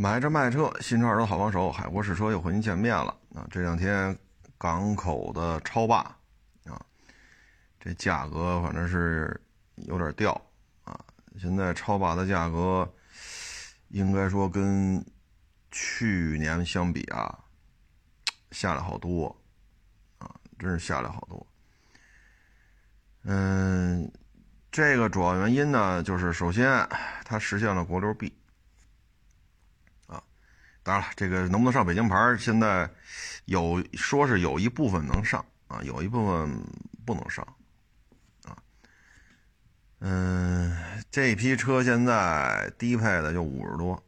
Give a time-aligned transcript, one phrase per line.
[0.00, 3.44] 买车卖车，新车二手好帮手，海阔试车又和您见面了啊！
[3.50, 4.16] 这两天
[4.56, 5.96] 港口的超霸
[6.66, 6.80] 啊，
[7.80, 9.40] 这价格反正是
[9.74, 10.30] 有点掉
[10.84, 10.96] 啊。
[11.36, 12.88] 现在超霸的价格
[13.88, 15.04] 应该说跟
[15.72, 17.36] 去年相比啊，
[18.52, 19.36] 下来好多
[20.18, 20.30] 啊，
[20.60, 21.44] 真是下来好多。
[23.24, 24.08] 嗯，
[24.70, 26.88] 这个主要原因呢，就是首先
[27.24, 28.32] 它实现了国六 B。
[30.88, 32.88] 当然了，这个能不能上北京牌，现在
[33.44, 36.64] 有说是有一部分能上啊，有一部分
[37.04, 37.46] 不能上
[38.44, 38.56] 啊。
[39.98, 40.74] 嗯，
[41.10, 44.02] 这批车现在低配的就五十多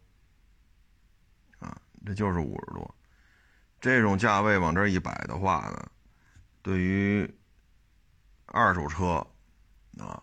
[1.59, 2.95] 啊，这就是五十多。
[3.79, 5.87] 这种价位往这一摆的话呢，
[6.63, 7.31] 对于
[8.47, 9.17] 二手车
[9.99, 10.19] 啊，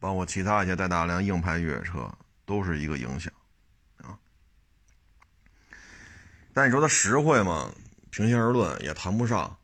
[0.00, 2.10] 包括其他一些带大量硬派越野车，
[2.46, 3.30] 都是一个影响。
[6.56, 7.70] 但你说它实惠吗？
[8.10, 9.58] 平心而论也谈不上。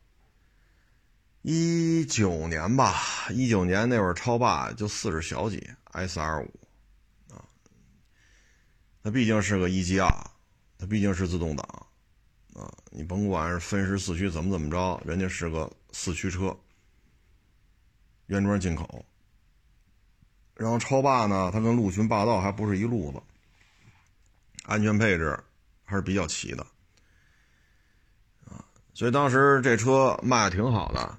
[1.41, 6.61] 一九年吧，一九年那会儿超霸就四十小几，S R 五
[7.31, 7.41] 啊，
[9.03, 10.31] 它毕竟是个一 G R，
[10.77, 11.66] 它毕竟是自动挡
[12.53, 16.55] 啊，你甭管是分时四驱怎么怎么着，人家是个四驱车，
[18.27, 19.03] 原装进口。
[20.55, 23.22] 然后超霸呢，它跟陆巡霸道还不是一路子，
[24.64, 25.42] 安全配置
[25.84, 26.66] 还是比较齐的。
[28.94, 31.18] 所以当时这车卖的挺好的，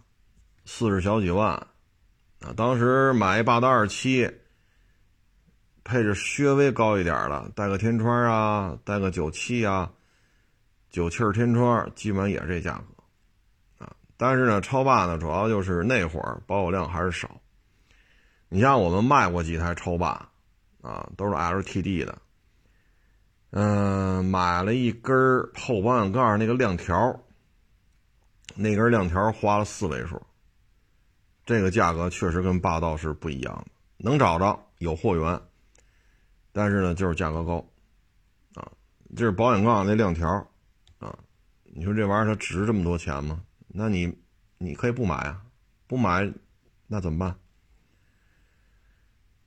[0.64, 1.56] 四十小几万，
[2.40, 4.32] 啊，当时买一霸道二七，
[5.84, 9.92] 配置稍微高一点的，带个天窗啊，带个九七啊，
[10.92, 17.42] 九气天窗，基本也是这价格，啊，但是呢，超霸呢，主要就是那会儿保有量还是少，
[18.50, 20.30] 你像我们卖过几台超霸，
[20.84, 22.22] 啊，都是 LTD 的，
[23.50, 25.16] 嗯，买了一根
[25.56, 27.20] 后保险杠那个亮条。
[28.56, 30.22] 那根亮条花了四位数，
[31.46, 33.66] 这个价格确实跟霸道是不一样的。
[33.98, 35.42] 能找着有货源，
[36.52, 37.66] 但是呢，就是价格高，
[38.56, 38.72] 啊，
[39.16, 40.28] 这是保险杠那亮条，
[41.00, 41.18] 啊，
[41.64, 43.42] 你说这玩意儿它值这么多钱吗？
[43.68, 44.14] 那你
[44.58, 45.42] 你可以不买啊，
[45.88, 46.32] 不买
[46.88, 47.36] 那怎么办？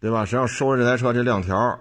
[0.01, 0.25] 对吧？
[0.25, 1.81] 谁要收了这台车这亮条，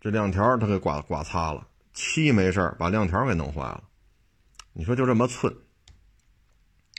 [0.00, 3.84] 这亮条他给刮刮擦了，漆没事把亮条给弄坏了，
[4.72, 5.54] 你说就这么寸？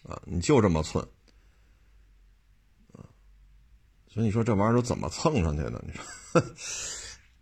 [0.07, 1.03] 啊，你就这么寸，
[2.93, 3.01] 啊，
[4.07, 5.83] 所以你说这玩意儿都怎么蹭上去的？
[5.83, 6.41] 你说，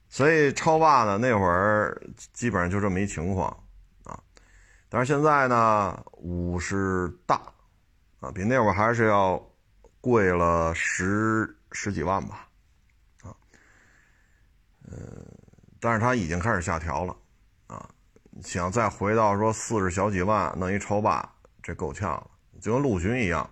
[0.07, 3.49] 所以超霸呢那会儿基本上就这么一情况
[4.05, 4.17] 啊，
[4.87, 7.35] 但是现在呢五十大
[8.21, 9.37] 啊，比那会儿还是要
[9.99, 12.47] 贵了十十几万吧，
[13.23, 13.35] 啊，
[14.87, 14.97] 嗯，
[15.81, 17.13] 但是它已经开始下调了
[17.67, 17.89] 啊，
[18.41, 21.29] 想再回到说四十小几万弄一超霸，
[21.61, 22.29] 这够呛了。
[22.63, 23.49] 就跟陆巡一样，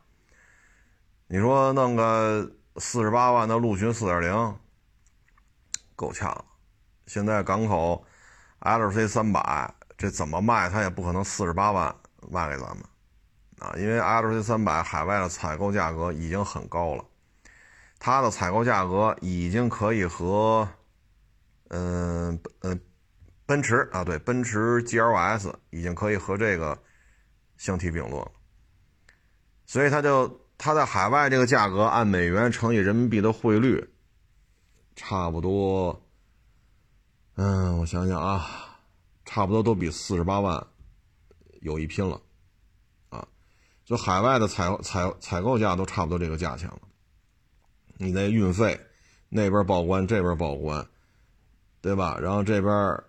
[1.28, 4.56] 你说弄个四十八万的陆巡四点零，
[5.98, 6.46] 够呛。
[7.08, 8.06] 现在港口
[8.62, 11.94] LC 三百，这怎么卖，它也不可能四十八万
[12.30, 12.86] 卖给咱们
[13.60, 13.76] 啊！
[13.76, 17.04] 因为 LC 三百海外的采购价格已经很高了，
[18.00, 20.66] 它的采购价格已经可以和，
[21.68, 22.80] 嗯嗯，
[23.46, 26.82] 奔驰啊，对，奔驰 GLS 已经可以和这个
[27.58, 28.32] 相提并论了。
[29.72, 33.90] 所以它就它在海外这个价格按美元乘以人民币的汇率，
[34.98, 36.06] 差不多，
[37.36, 38.46] 嗯，我想想啊，
[39.24, 40.68] 差不多都比四十八万
[41.62, 42.22] 有一拼了，
[43.12, 43.26] 啊，
[43.86, 46.82] 就海外的采采采购价都差不多这个价钱了。
[47.96, 48.78] 你那运费
[49.30, 50.86] 那边报关这边报关，
[51.80, 52.20] 对吧？
[52.20, 53.02] 然后这边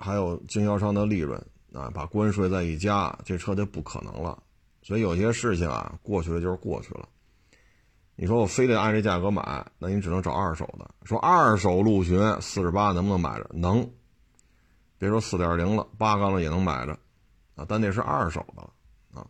[0.00, 1.40] 还有经销商的利润
[1.72, 4.42] 啊，把关税再一加，这车就不可能了。
[4.84, 7.08] 所以有些事情啊，过去了就是过去了。
[8.16, 10.88] 你说我非得按这价格买，那你只能找二手的。
[11.04, 13.50] 说二手陆巡四十八能不能买着？
[13.54, 13.90] 能。
[14.98, 16.92] 别说四点零了，八缸的也能买着
[17.56, 19.26] 啊，但那是二手的啊。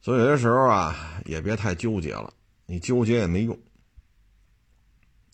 [0.00, 0.94] 所以有些时候啊，
[1.24, 2.32] 也别太纠结了，
[2.66, 3.58] 你纠结也没用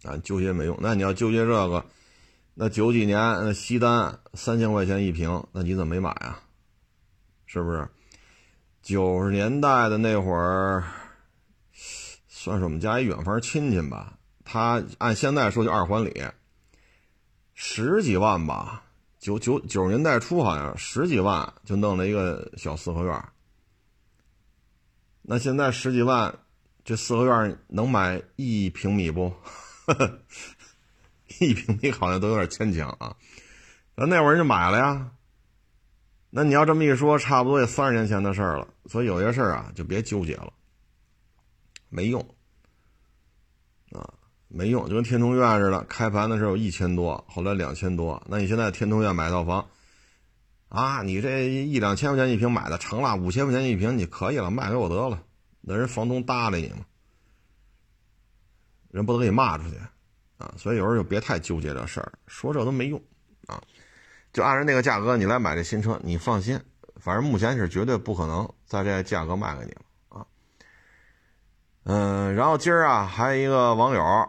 [0.05, 0.79] 啊，纠结没用。
[0.81, 1.85] 那你要纠结这个，
[2.55, 6.41] 那九几年那西单三千块钱一平，那你怎么没买啊？
[7.47, 7.89] 是不是？
[8.89, 10.83] 九十年代的那会儿，
[12.27, 14.15] 算是我们家一远房亲戚吧。
[14.47, 16.25] 他按现在说就二环里，
[17.53, 18.83] 十几万吧。
[19.19, 23.23] 九九九十年代初好像十几万就弄了一个小四合院。
[25.21, 26.35] 那现在十几万，
[26.83, 29.31] 这四合院能买一平米不？
[31.41, 33.15] 一平米好像都有点牵强啊。
[33.97, 35.11] 那那会儿就买了呀。
[36.31, 38.69] 那你要这么一说，差不多也三十年前的事儿了。
[38.87, 40.53] 所以有些事儿啊，就别纠结了，
[41.89, 42.21] 没用
[43.93, 44.13] 啊，
[44.47, 44.87] 没用。
[44.89, 48.23] 就跟天通苑似的，开盘的时候一千多，后来两千多。
[48.29, 49.67] 那你现在天通苑买套房，
[50.69, 55.23] 啊，你这一两千块钱一平买的成了，五千块钱一平你可以了，卖给我得了。
[55.63, 56.85] 那人房东搭理你吗？
[58.91, 59.77] 人不都给你骂出去
[60.37, 60.53] 啊。
[60.59, 63.03] 所以有时候就别太纠结这事儿，说这都没用
[63.47, 63.63] 啊。
[64.33, 66.61] 就按照那个价格，你来买这新车，你放心，
[66.97, 70.27] 反正目前是绝对不可能在这价格卖给你了啊。
[71.85, 74.29] 嗯，然后今儿啊，还有一个网友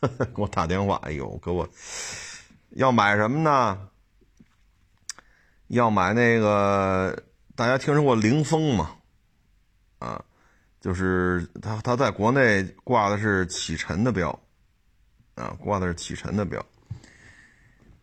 [0.34, 1.68] 给我打电话，哎呦，给我
[2.70, 3.88] 要买什么呢？
[5.68, 7.18] 要买那个，
[7.56, 8.96] 大家听说过凌风吗？
[9.98, 10.22] 啊，
[10.78, 14.38] 就是他他在国内挂的是启辰的标，
[15.36, 16.64] 啊，挂的是启辰的标。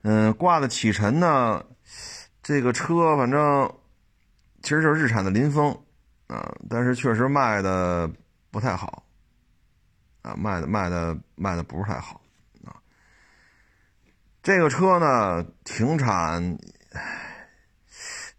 [0.03, 1.63] 嗯，挂的启辰呢，
[2.41, 3.71] 这个车反正
[4.63, 5.71] 其实就是日产的林风
[6.25, 8.09] 啊，但是确实卖的
[8.49, 9.03] 不太好
[10.23, 12.19] 啊，卖的卖的卖的不是太好
[12.65, 12.81] 啊。
[14.41, 16.57] 这个车呢，停产，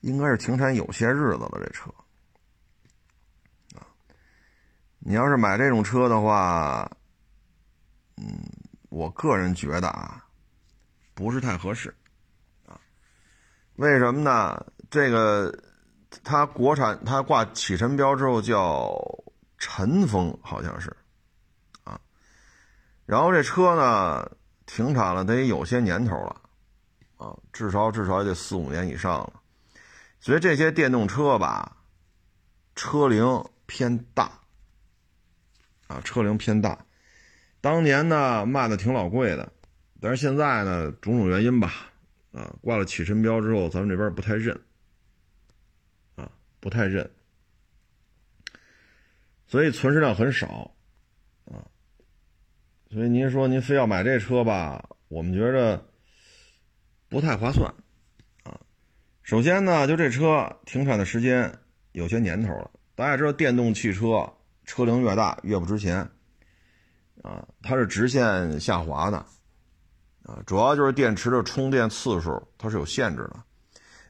[0.00, 1.60] 应该是停产有些日子了。
[1.64, 1.88] 这车
[3.76, 3.86] 啊，
[4.98, 6.90] 你要是买这种车的话，
[8.16, 8.26] 嗯，
[8.88, 10.26] 我个人觉得啊。
[11.22, 11.94] 不是太合适，
[12.66, 12.80] 啊，
[13.76, 14.66] 为什么呢？
[14.90, 15.56] 这个
[16.24, 18.92] 它国产它挂启辰标之后叫
[19.56, 20.94] 晨风，好像是，
[21.84, 22.00] 啊，
[23.06, 24.28] 然后这车呢
[24.66, 26.40] 停产了得有些年头了，
[27.16, 29.32] 啊，至少至少也得四五年以上了，
[30.18, 31.76] 所以这些电动车吧，
[32.74, 33.24] 车龄
[33.66, 34.40] 偏大，
[35.86, 36.84] 啊，车龄偏大，
[37.60, 39.52] 当年呢卖的挺老贵的。
[40.02, 41.92] 但是现在呢，种种原因吧，
[42.32, 44.60] 啊，挂了启辰标之后，咱们这边不太认，
[46.16, 46.28] 啊，
[46.58, 47.08] 不太认，
[49.46, 50.74] 所以存世量很少，
[51.44, 51.62] 啊，
[52.90, 55.86] 所以您说您非要买这车吧，我们觉着
[57.08, 57.72] 不太划算，
[58.42, 58.58] 啊，
[59.22, 61.60] 首先呢，就这车停产的时间
[61.92, 64.28] 有些年头了，大家知道电动汽车
[64.64, 66.10] 车龄越大越不值钱，
[67.22, 69.24] 啊，它是直线下滑的。
[70.24, 73.42] 啊，主要就是电池的充电次数它是有限制的，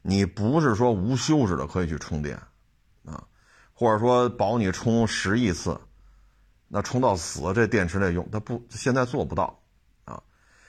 [0.02, 2.36] 你不是说无休止的可以去充电，
[3.06, 3.24] 啊，
[3.72, 5.80] 或者说保你充十亿次，
[6.68, 9.58] 那充到死这电池得用，它不现在做不到，
[10.04, 10.22] 啊，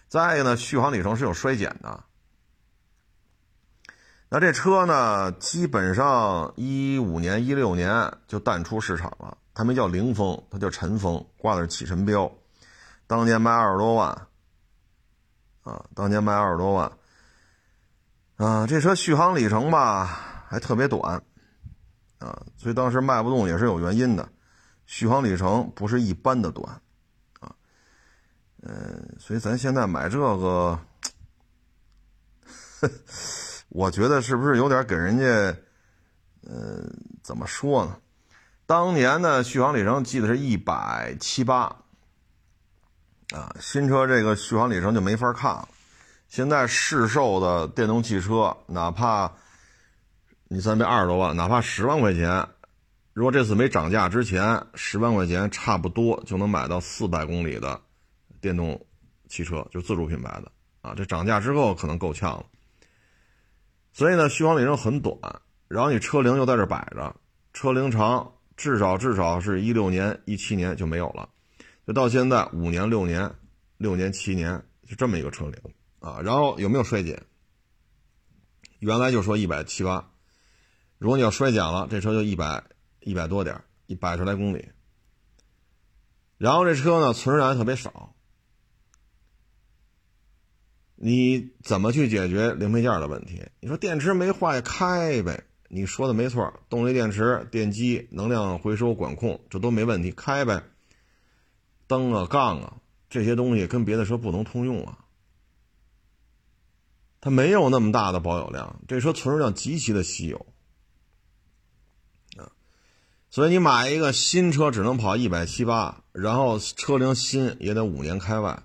[0.08, 2.04] 再一个呢，续航里程是有衰减的，
[4.30, 12.32] 那这车呢，基本上一五年、一六年就淡出市场了，它没叫凌风，它叫晨风，挂的是启辰标，
[13.08, 14.28] 当年卖二十多万。
[15.64, 16.92] 啊，当年卖二十多万，
[18.36, 20.06] 啊，这车续航里程吧
[20.50, 21.24] 还特别短，
[22.20, 24.28] 啊，所以当时卖不动也是有原因的，
[24.86, 26.82] 续航里程不是一般的短，
[27.40, 27.56] 啊，
[28.62, 30.80] 嗯，所以咱现在买这个，
[33.70, 35.26] 我觉得是不是有点给人家，
[36.42, 36.84] 呃，
[37.24, 37.98] 怎么说呢？
[38.66, 41.83] 当年的续航里程记得是一百七八。
[43.34, 45.68] 啊，新车这个续航里程就没法看了。
[46.28, 49.32] 现在市售的电动汽车，哪怕
[50.48, 52.48] 你算这二十多万，哪怕十万块钱，
[53.12, 57.82] 如果这次没涨价之前，十万块钱差不多就能买到四百公里的
[58.40, 58.80] 电动
[59.28, 60.94] 汽车，就自主品牌的啊。
[60.96, 62.46] 这涨价之后可能够呛了。
[63.94, 65.18] 所以呢，续航里程很短，
[65.68, 67.16] 然后你车龄又在这摆着，
[67.52, 71.30] 车龄长，至少至少是一六年、一七年就没有了。
[71.86, 73.34] 就到现在五年六年，
[73.78, 75.54] 六年七年就这么一个车龄
[76.00, 77.22] 啊，然后有没有衰减？
[78.80, 80.12] 原来就说一百七八，
[80.98, 82.64] 如果你要衰减了，这车就一百
[83.02, 84.70] 一百多点一百十来公里。
[86.38, 88.16] 然后这车呢，存世量也特别少，
[90.96, 93.42] 你怎么去解决零配件的问题？
[93.62, 95.44] 你说电池没坏开呗？
[95.70, 100.64] 你说的没错，动力电池、电机、能量回收管控这都没问题，开呗。
[101.88, 102.78] 灯啊、杠啊
[103.10, 105.06] 这些东西跟别的车不能通用啊，
[107.22, 110.46] 它没有那么大的保有量，这车存世量极其的稀有
[112.38, 112.52] 啊，
[113.30, 118.64] 所以你买一个新车只能跑一百七八，然后车龄新也得五年开外，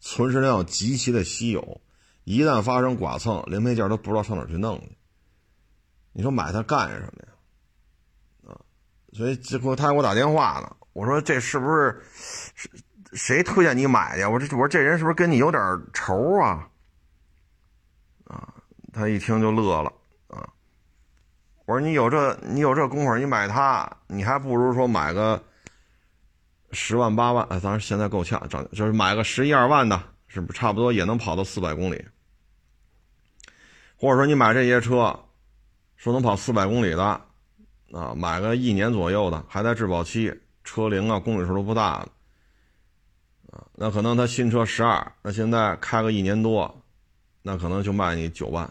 [0.00, 1.80] 存世量极其的稀有，
[2.24, 4.96] 一旦发生剐蹭，零配件都不知道上哪去弄去，
[6.12, 8.52] 你说买它干什么呀？
[8.52, 8.60] 啊，
[9.12, 10.76] 所以这不他还给我打电话呢。
[10.92, 12.00] 我说这是不是
[13.12, 14.30] 谁推荐你买的？
[14.30, 16.68] 我这我说这人是不是跟你有点仇啊？
[18.24, 18.54] 啊
[18.92, 19.92] 他一听就乐了
[20.28, 20.48] 啊！
[21.66, 25.42] 我说你有这你有这功夫，你买它，你还不如说买个
[26.70, 32.04] 十万八万，哎，当然现在够呛，涨就是买个十一二万的，是不是差不多也能跑到四百公里？
[33.96, 35.18] 或者说你买这些车，
[35.96, 37.02] 说能跑四百公里的，
[37.92, 40.32] 啊，买个一年左右的，还在质保期，
[40.62, 42.08] 车龄啊公里数都不大的，
[43.54, 46.82] 啊，那可能他新车十二，那现在开个一年多，
[47.40, 48.64] 那可能就卖你九万。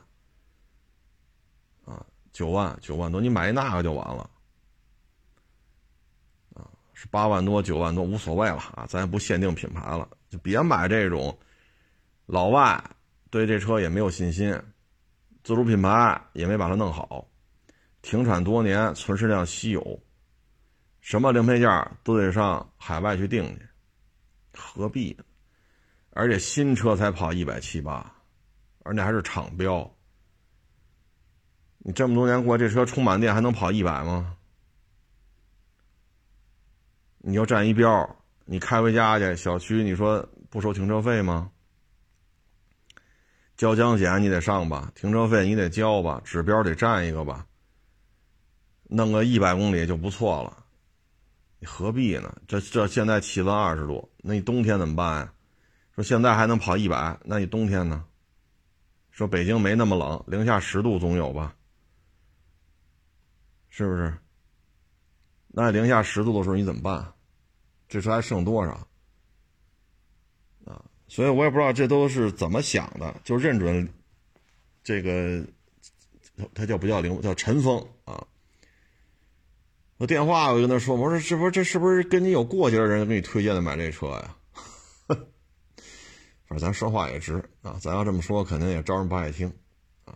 [1.85, 4.29] 啊九万九万多，你买一那个就完了，
[6.55, 11.37] 啊，是八万多九万多无所谓了啊，咱也不限定品牌了，就别买这种
[12.25, 12.83] 老外
[13.29, 14.51] 对这车也没有信心，
[15.43, 17.25] 自主品牌也没把它弄好，
[18.01, 20.01] 停产多年，存世量稀有，
[20.99, 21.69] 什么零配件
[22.03, 23.69] 都得上海外去订去，
[24.53, 25.23] 何必呢？
[26.11, 28.15] 而且新车才跑一百七八，
[28.83, 29.91] 而且还是厂标。
[31.79, 34.37] 你这么多年过，这车充满电还能跑一百吗？
[37.17, 41.51] 你要占一标，你开回家去，小区你说不收停车费吗？
[43.57, 47.47] 交强险你得上吧，停车费你得交吧，指标得占一个吧。
[48.83, 50.65] 弄个一百公里就不错了，
[51.59, 52.35] 你何必呢？
[52.47, 55.33] 这这现在气温二十度，那你冬天怎么办呀？
[55.93, 58.05] 说现在还能跑一百，那你冬天呢？
[59.11, 61.55] 说北京没那么冷，零下十度总有吧？
[63.69, 64.17] 是不是？
[65.49, 67.13] 那零下十度的时候你怎么办？
[67.87, 68.87] 这车还剩多少？
[70.65, 73.87] 啊，所以我也不知道这都是怎么想的，就认准
[74.83, 75.45] 这个，
[76.55, 77.21] 他叫不叫零？
[77.21, 77.92] 叫陈峰。
[80.03, 84.35] 我电话我就跟他说，我说这不是这是不是跟你有过节的人给你推荐的买这车呀？
[85.07, 89.47] 反正咱说话也直啊，咱要这么说肯定也招人不爱听
[90.03, 90.13] 啊。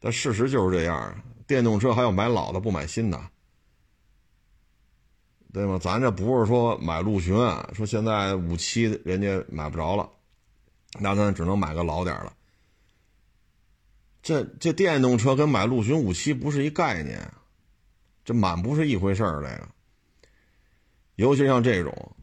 [0.00, 1.18] 但事实就是这样。
[1.46, 3.18] 电动车还要买老的不买新的，
[5.50, 5.78] 对吗？
[5.80, 7.34] 咱这不是说买陆巡，
[7.72, 10.10] 说现在五七人家买不着了，
[11.00, 12.32] 那咱只能买个老点的。
[14.22, 17.32] 这这电动车跟买陆巡五七不是一概念，
[18.26, 19.40] 这满不是一回事儿。
[19.40, 19.68] 这个，
[21.14, 22.16] 尤其像这种，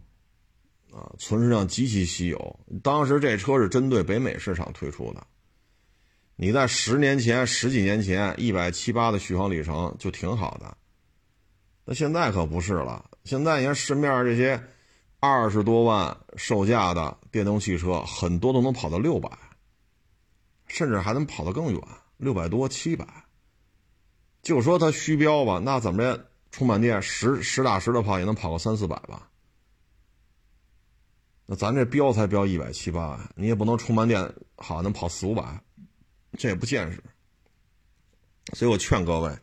[0.91, 2.59] 啊，存世量极其稀有。
[2.83, 5.25] 当时这车是针对北美市场推出的。
[6.35, 10.77] 你在十年前、十几年前，一百七八的续航里程就挺好的，
[11.85, 13.09] 那现在可不是了。
[13.23, 14.61] 现在你看市面上这些
[15.21, 19.29] 二十多万售价的电动汽车，很多都能跑到六百，
[20.67, 21.81] 甚至还能跑得更远，
[22.17, 23.22] 六百多、七百。
[24.43, 29.29] 就说它虚标吧，那怎么着，充满电实实打实的跑也能跑个三四百吧？
[31.45, 35.61] 那咱这标才标一百七八，你也不能充满电好能跑四五百。
[36.37, 37.03] 这也不现实，
[38.53, 39.37] 所以我劝各位，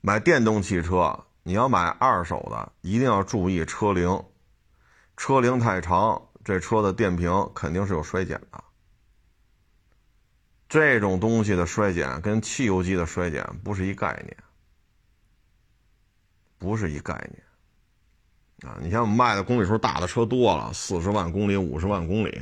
[0.00, 4.24] 买电动汽车，你要买二手的，一定要注意车龄，
[5.16, 8.62] 车龄太长，这车的电瓶肯定是有衰减的。
[10.70, 14.36] 这种东西的衰减跟汽油机的衰减不是一概念，
[16.58, 18.70] 不是一概念。
[18.72, 22.40] 啊，你像我们卖的公里数大的车多了，四十万公里、五十万公里，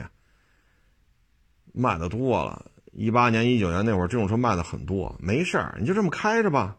[1.72, 2.70] 卖的多了。
[2.92, 6.76] 一八年、一九年那会儿，这种车卖的很多，没事儿，你就这么开着吧。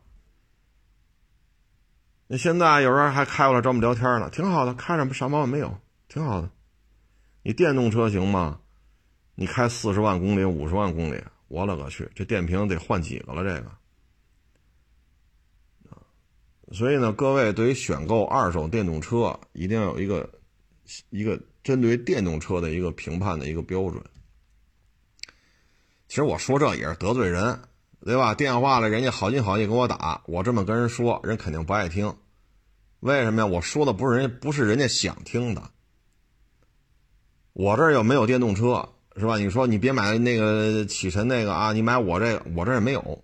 [2.28, 6.52] 那现在有人还开过来找我们聊天呢，挺好的，开着不啥毛病没有，挺好的。
[7.42, 8.60] 你电动车行吗？
[9.34, 13.44] 你开四十万公里、五十万公里，我勒个去，这电瓶得换几个了？
[13.44, 13.70] 这个
[16.72, 20.30] 所以呢，各位对于选购二手电动车，一定要有一个
[21.10, 24.02] 一个针对电动车的一个评判的一个标准。
[26.08, 27.60] 其实我说这也是得罪人，
[28.02, 28.36] 对吧？
[28.36, 32.16] 电话了，人家好心好意给我打，我这么跟人说，人肯定不爱听。
[33.00, 33.48] 为什么呀？
[33.48, 35.72] 我说的不是人，不是人家想听的。
[37.54, 39.38] 我这儿又没有电动车，是吧？
[39.38, 43.24] 你说你别买那个启辰那个啊，你买我这个，我这也没有。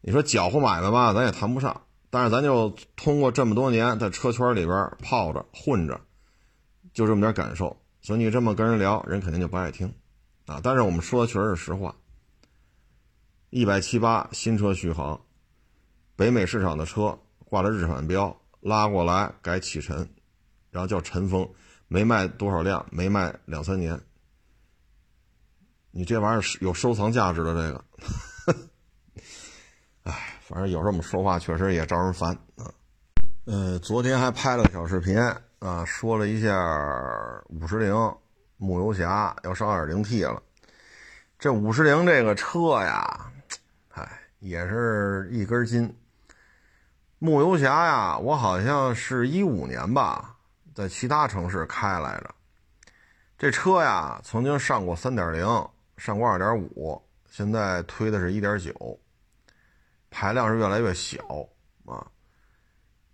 [0.00, 1.82] 你说搅和买卖吧，咱也谈不上。
[2.10, 5.98] 但是咱就通过这么多年在车圈里边泡着混着，
[6.92, 7.76] 就这么点感受。
[8.02, 9.92] 所以你这么跟人聊，人肯定就不爱听。
[10.46, 10.60] 啊！
[10.62, 11.94] 但是我们说的确实是实话。
[13.50, 15.20] 一百七八新车续航，
[16.16, 20.08] 北美市场的车挂了日产标，拉过来改启辰，
[20.70, 21.48] 然后叫晨风，
[21.86, 23.98] 没卖多少辆，没卖两三年。
[25.92, 27.84] 你这玩意儿是有收藏价值的这个，
[30.10, 32.72] 哎，反正有时候我们说话确实也招人烦啊。
[33.44, 35.18] 呃，昨天还拍了个小视频
[35.58, 36.50] 啊，说了一下
[37.48, 37.94] 五十铃。
[38.56, 40.40] 牧游侠要上 2.0T 了，
[41.36, 43.32] 这五十铃这个车呀，
[44.38, 45.92] 也是一根筋。
[47.18, 50.36] 牧游侠呀，我好像是一五年吧，
[50.72, 52.32] 在其他城市开来着。
[53.36, 55.44] 这车呀，曾经上过三点零，
[56.02, 58.98] 上过二点五，现在推的是一点九，
[60.10, 61.22] 排量是越来越小
[61.86, 62.04] 啊。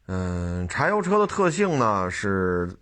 [0.06, 2.74] 嗯，柴油车的特性呢是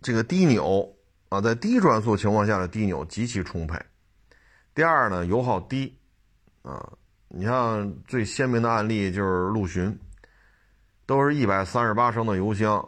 [0.00, 0.96] 这个低扭
[1.28, 3.76] 啊，在低转速情况下的低扭极其充沛。
[4.72, 5.98] 第二呢，油耗低
[6.62, 6.92] 啊，
[7.26, 9.98] 你像最鲜明的案例就是陆巡。
[11.04, 12.86] 都是一百三十八升的油箱，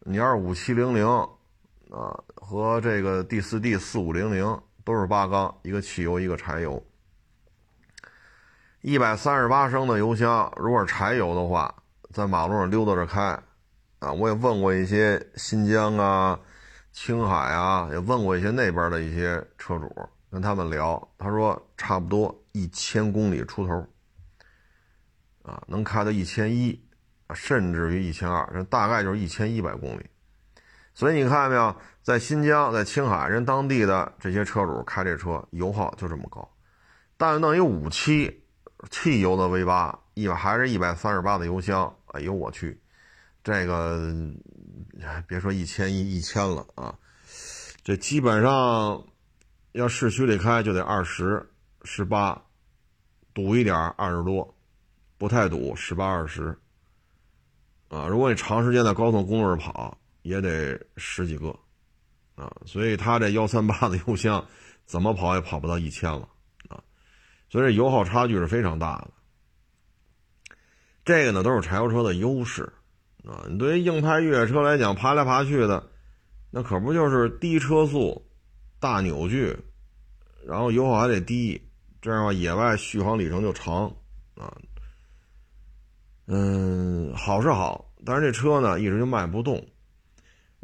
[0.00, 6.80] 你要是五七零零啊和这个 D 四 D 四五零零都是八缸，一个汽油一个柴油。
[8.82, 11.74] 一百三十八升的油箱，如果是柴油的话，
[12.12, 13.20] 在马路上溜达着开，
[13.98, 16.38] 啊，我也问过一些新疆啊、
[16.92, 19.90] 青海啊，也问过一些那边的一些车主，
[20.30, 23.86] 跟他们聊，他说差不多一千公里出头，
[25.42, 26.80] 啊，能开到一千一。
[27.34, 30.06] 甚至于一千二，这大概就是一千一百公里。
[30.92, 31.74] 所以你看见没有，
[32.04, 36.46] 在新疆、在青海，人当地的这些车主开这车油耗就这么高。
[37.16, 38.44] 但弄一五七
[38.90, 42.78] 汽油的 V 八，一百还是一百三十八的油箱，哎呦我去，
[43.42, 44.12] 这个
[45.26, 46.94] 别说一千一、一千了啊，
[47.82, 49.02] 这基本上
[49.72, 51.48] 要市区里开就得二十、
[51.84, 52.38] 十八，
[53.32, 54.54] 堵一点二十多，
[55.16, 56.54] 不太堵十八、二十。
[57.88, 61.58] 啊，如果你长时间在高速公路上跑，也得十几个，
[62.34, 64.44] 啊，所以它这幺三八的油箱，
[64.84, 66.28] 怎么跑也跑不到一千了，
[66.68, 66.82] 啊，
[67.48, 69.10] 所以这油耗差距是非常大的。
[71.04, 72.62] 这个呢，都是柴油车的优势，
[73.24, 75.90] 啊，你对于硬派越野车来讲，爬来爬去的，
[76.50, 78.26] 那可不就是低车速、
[78.80, 79.56] 大扭矩，
[80.46, 81.60] 然后油耗还得低，
[82.00, 83.86] 这样的话野外续航里程就长，
[84.36, 84.56] 啊。
[86.26, 89.62] 嗯，好是好，但是这车呢一直就卖不动。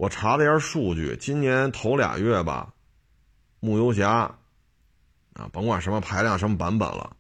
[0.01, 2.73] 我查了一下数据，今年头俩月吧，
[3.61, 4.35] 牧游侠
[5.35, 7.15] 啊，甭管什么排量、什么版本了，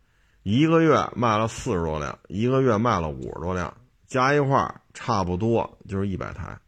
[0.44, 6.58] 一个月卖了四十多辆，一个月卖了五十多辆，加一块差不多就是一百台，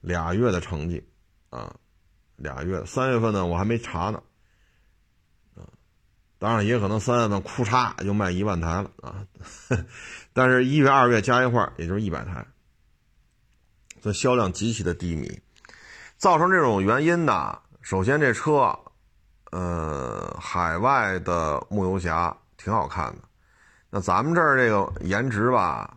[0.00, 1.08] 俩月的成绩
[1.50, 1.76] 啊，
[2.34, 2.84] 俩月。
[2.84, 4.20] 三月份呢，我还没查呢。
[6.40, 9.24] 当然也可能三月份库嚓就卖一万台了啊，
[10.34, 12.44] 但是一月二月加一块也就是一百台，
[14.00, 15.40] 这销量极其的低迷，
[16.16, 18.78] 造成这种原因呢，首先这车，
[19.50, 23.22] 呃，海外的牧游侠挺好看的，
[23.90, 25.96] 那咱们这儿这个颜值吧，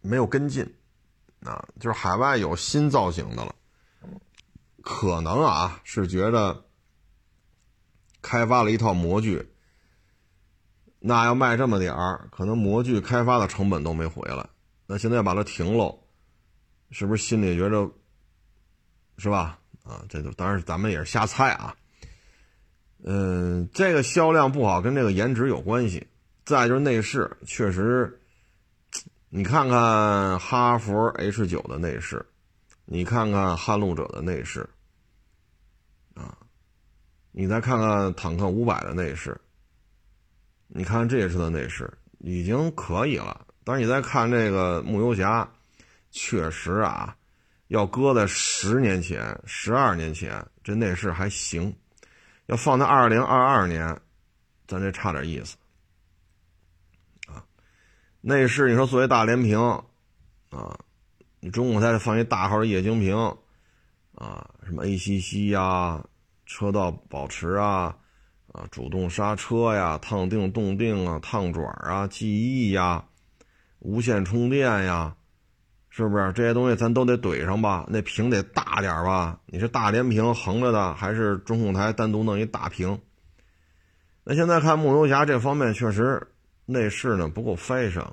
[0.00, 0.64] 没有跟进，
[1.44, 3.54] 啊，就是海外有新造型的了，
[4.82, 6.64] 可能啊是觉得。
[8.22, 9.50] 开发了一套模具，
[10.98, 14.46] 那要卖这么点儿，可能模具开发的成本都没回来。
[14.86, 15.98] 那现在把它停了，
[16.90, 17.90] 是不是心里觉着，
[19.18, 19.58] 是吧？
[19.84, 21.74] 啊，这就当然咱们也是瞎猜啊。
[23.02, 26.06] 嗯，这个销量不好跟这个颜值有关系。
[26.44, 28.20] 再就是内饰，确实，
[29.28, 32.26] 你看看哈弗 H 九的内饰，
[32.84, 34.68] 你看看撼路者的内饰。
[36.14, 36.36] 啊
[37.32, 39.40] 你再看看坦克五百的内饰，
[40.66, 43.46] 你看这车的内饰已经可以了。
[43.62, 45.48] 但是你再看这个牧游侠，
[46.10, 47.16] 确实啊，
[47.68, 51.72] 要搁在十年前、十二年前，这内饰还行；
[52.46, 53.98] 要放在二零二二年，
[54.66, 55.56] 咱这差点意思
[57.26, 57.44] 啊。
[58.20, 59.58] 内饰你说作为大连屏
[60.50, 60.78] 啊，
[61.40, 63.16] 你中控台放一大号的液晶屏
[64.14, 66.04] 啊，什么 ACC 呀。
[66.52, 67.96] 车道保持啊，
[68.50, 73.04] 啊，主动刹车呀，烫定动定啊，烫转啊，记忆呀，
[73.78, 75.14] 无线充电呀，
[76.00, 77.84] 是不是这些东西咱都得怼上吧？
[77.88, 79.38] 那屏得大点吧？
[79.46, 82.98] 你是大连屏横着的，还是中控台单独弄一大屏？
[84.24, 86.28] 那现在看牧游侠这方面确实
[86.64, 88.06] 内饰呢不够 fashion。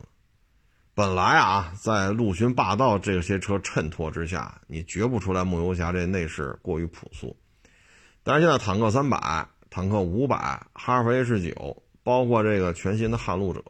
[0.94, 7.38] 本来啊，在陆巡霸道这些车衬托之下，你觉不出来牧游侠这内饰过于朴素。
[8.24, 13.64] 但是现在坦克三百、坦克五百、哈弗 H 九，包括这个全新的撼路者，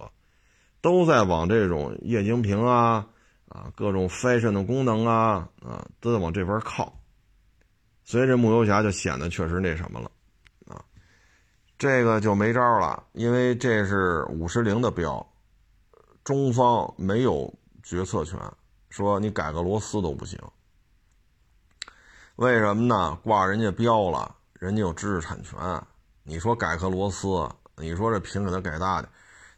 [0.82, 3.08] 都在往这种液晶屏啊、
[3.58, 6.94] 啊各种 fashion 的功能啊、啊都在往这边靠，
[8.04, 10.12] 所以这木游侠就显得确实那什么了，
[10.68, 10.84] 啊，
[11.78, 15.28] 这个就没招了，因为这是五十铃的标，
[16.24, 18.40] 中方没有决策权，
[18.90, 20.40] 说你改个螺丝都不行，
[22.36, 23.18] 为什么呢？
[23.24, 24.36] 挂人家标了。
[24.60, 25.56] 人家有知识产权，
[26.24, 29.12] 你说改颗螺丝，你说这屏给它改大点，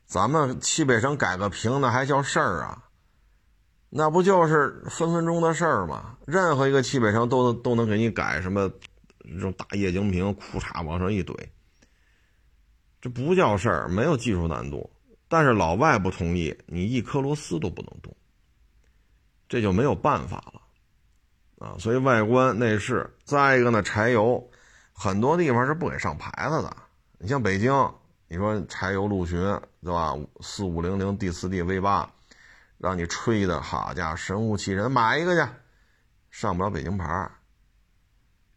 [0.06, 2.84] 咱们汽配城改个屏，那还叫事儿啊？
[3.90, 6.18] 那不就是分分钟的事儿吗？
[6.26, 8.72] 任何一个汽配城都能都能给你改什么
[9.24, 11.36] 这种大液晶屏，裤衩往上一怼，
[13.02, 14.90] 这不叫事儿，没有技术难度。
[15.28, 18.16] 但是老外不同意，你一颗螺丝都不能动，
[19.48, 21.76] 这就没有办法了啊！
[21.78, 24.50] 所以外观内饰，再一个呢，柴油
[24.92, 26.76] 很多地方是不给上牌子的。
[27.20, 27.72] 你像北京，
[28.28, 29.40] 你说柴油陆巡
[29.84, 30.16] 对吧？
[30.42, 32.12] 四五零零 D 四 D V 八，
[32.80, 35.52] 让你吹的好家伙，神乎其神，买一个去，
[36.32, 37.32] 上不了北京牌儿。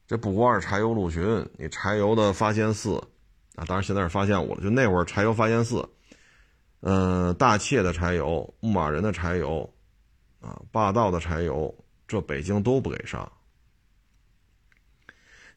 [0.06, 2.96] 这不光是柴油陆巡，你柴油的发现四
[3.56, 5.86] 啊，当然现在是发现五了，就那会儿柴油发现四。
[6.80, 9.68] 嗯，大切的柴油、牧马人的柴油，
[10.40, 11.74] 啊，霸道的柴油，
[12.06, 13.30] 这北京都不给上。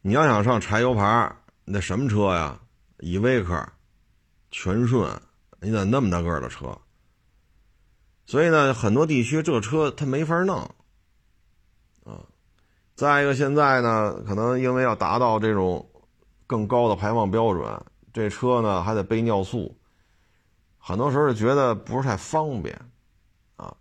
[0.02, 2.60] 你要想上柴油牌，那什么车呀？
[3.00, 3.68] 依维柯、
[4.52, 5.22] 全顺，
[5.60, 6.76] 你得那么大个的车。
[8.26, 10.60] 所以呢，很多地区这车它没法弄，
[12.04, 12.22] 啊。
[12.96, 15.90] 再一个，现在呢，可能因为要达到这种
[16.48, 19.78] 更高的排放标准，这车呢还得背尿素。
[20.78, 22.80] 很多时候觉得不是太方便，
[23.58, 23.76] 啊，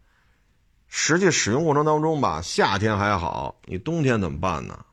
[0.88, 4.84] 实际使用过程当中吧，夏天还好，你冬天怎么办呢？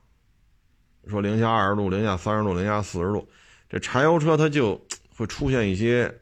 [1.07, 3.27] 说零下二十度、零下三十度、零下四十度，
[3.67, 4.79] 这柴油车它就
[5.17, 6.21] 会出现一些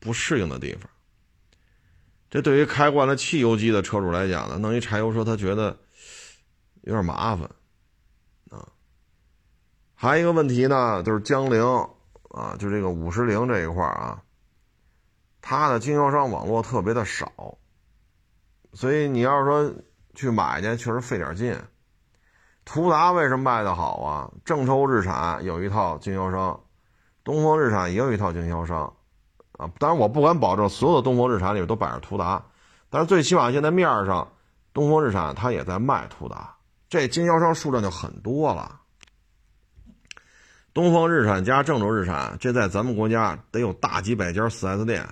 [0.00, 0.90] 不适应的地方。
[2.30, 5.76] 这对于开惯了汽油机的车主来讲呢，弄一柴油车他觉得
[6.82, 7.50] 有点麻烦，
[8.50, 8.68] 啊，
[9.94, 11.60] 还有一个问题呢，就是江铃
[12.30, 14.22] 啊，就这个五十铃这一块啊。
[15.42, 17.58] 它的经销商网络特别的少，
[18.74, 19.74] 所以你要是说
[20.14, 21.58] 去买去，确实费点劲。
[22.64, 24.30] 途达为什么卖的好啊？
[24.44, 26.62] 正抽日产有一套经销商，
[27.24, 28.94] 东风日产也有一套经销商，
[29.60, 32.42] 啊，当然我不敢保证所有的东风日产里面都摆着途达，
[32.88, 34.26] 但是最起码现在面上，
[34.72, 36.56] 东风日产它也在卖途达，
[36.88, 38.80] 这经销商数量就很多了。
[40.72, 45.06] 东风日产加郑州日产，这在咱们国家得有大几百家 4S 店。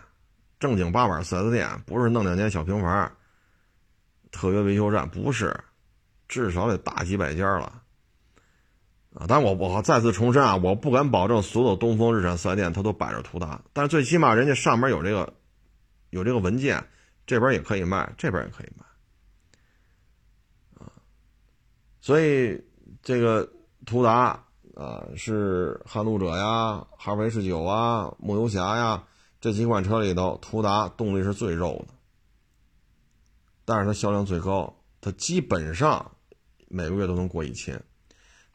[0.60, 3.12] 正经八百 4S 店不是弄两间小平房，
[4.32, 5.56] 特约维修站不是，
[6.26, 7.72] 至少得大几百家了，
[9.14, 9.24] 啊！
[9.28, 15.34] 但我我再次重申啊，我不敢保证所有东风日产 4S 店它都摆着途达，但是最起码人家上面有这个
[16.10, 16.86] 有这个文件，
[17.26, 18.84] 这边也可以卖，这边也可以卖，
[20.84, 20.92] 啊！
[22.00, 22.62] 所以
[23.02, 23.50] 这个
[23.86, 24.44] 途达
[24.74, 29.04] 啊，是撼路者呀，哈弗 H 九啊，牧游侠呀。
[29.40, 31.94] 这几款车里头，途达动力是最肉的，
[33.64, 36.10] 但是它销量最高，它基本上
[36.66, 37.80] 每个月都能过一千。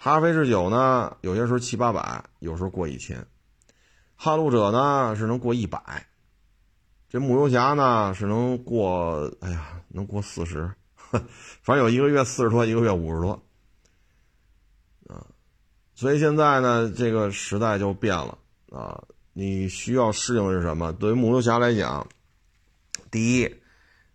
[0.04, 3.26] 哈弗 H 九呢，有些时候七八百，有时候过一千。
[4.18, 6.08] 撼路者呢是能过一百，
[7.08, 10.70] 这牧游侠呢是能过，哎呀，能过四十，
[11.64, 13.42] 反正有一个月四十多，一个月五十多，
[15.08, 15.26] 啊，
[15.96, 18.38] 所以现在呢，这个时代就变了
[18.74, 19.02] 啊。
[19.32, 20.92] 你需要适应的是什么？
[20.92, 22.06] 对于牧游侠来讲，
[23.10, 23.56] 第一，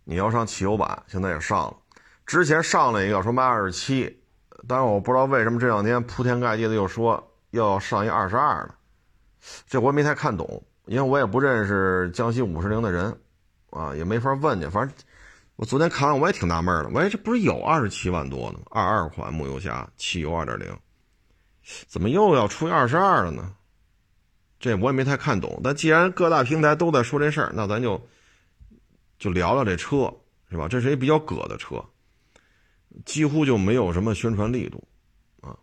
[0.03, 1.77] 你要上汽油版，现在也上了。
[2.27, 4.18] 之前上了一个说卖二十七，
[4.67, 8.75] 但是我不知道为什么这两天铺天盖地的又说要上一二十二的，
[9.67, 13.17] 这我也没太看懂，因为我也不认识江西五十铃的人，
[13.69, 14.67] 啊，也没法问去。
[14.67, 14.95] 反正
[15.55, 18.65] 我昨天看完我也挺纳闷的，喂，这不是有二十七万多的吗？
[18.69, 20.77] 二二款牧游侠汽油二点零，
[21.87, 23.53] 怎么又要出二十二了呢？
[24.59, 28.01] 这我也没太看懂，但既然各大平台都在说这事儿，那咱就
[29.17, 30.13] 就聊聊这车，
[30.49, 30.67] 是吧？
[30.67, 31.83] 这是一比较葛的车，
[33.05, 34.87] 几乎就没有什么宣传力度
[35.41, 35.57] 啊。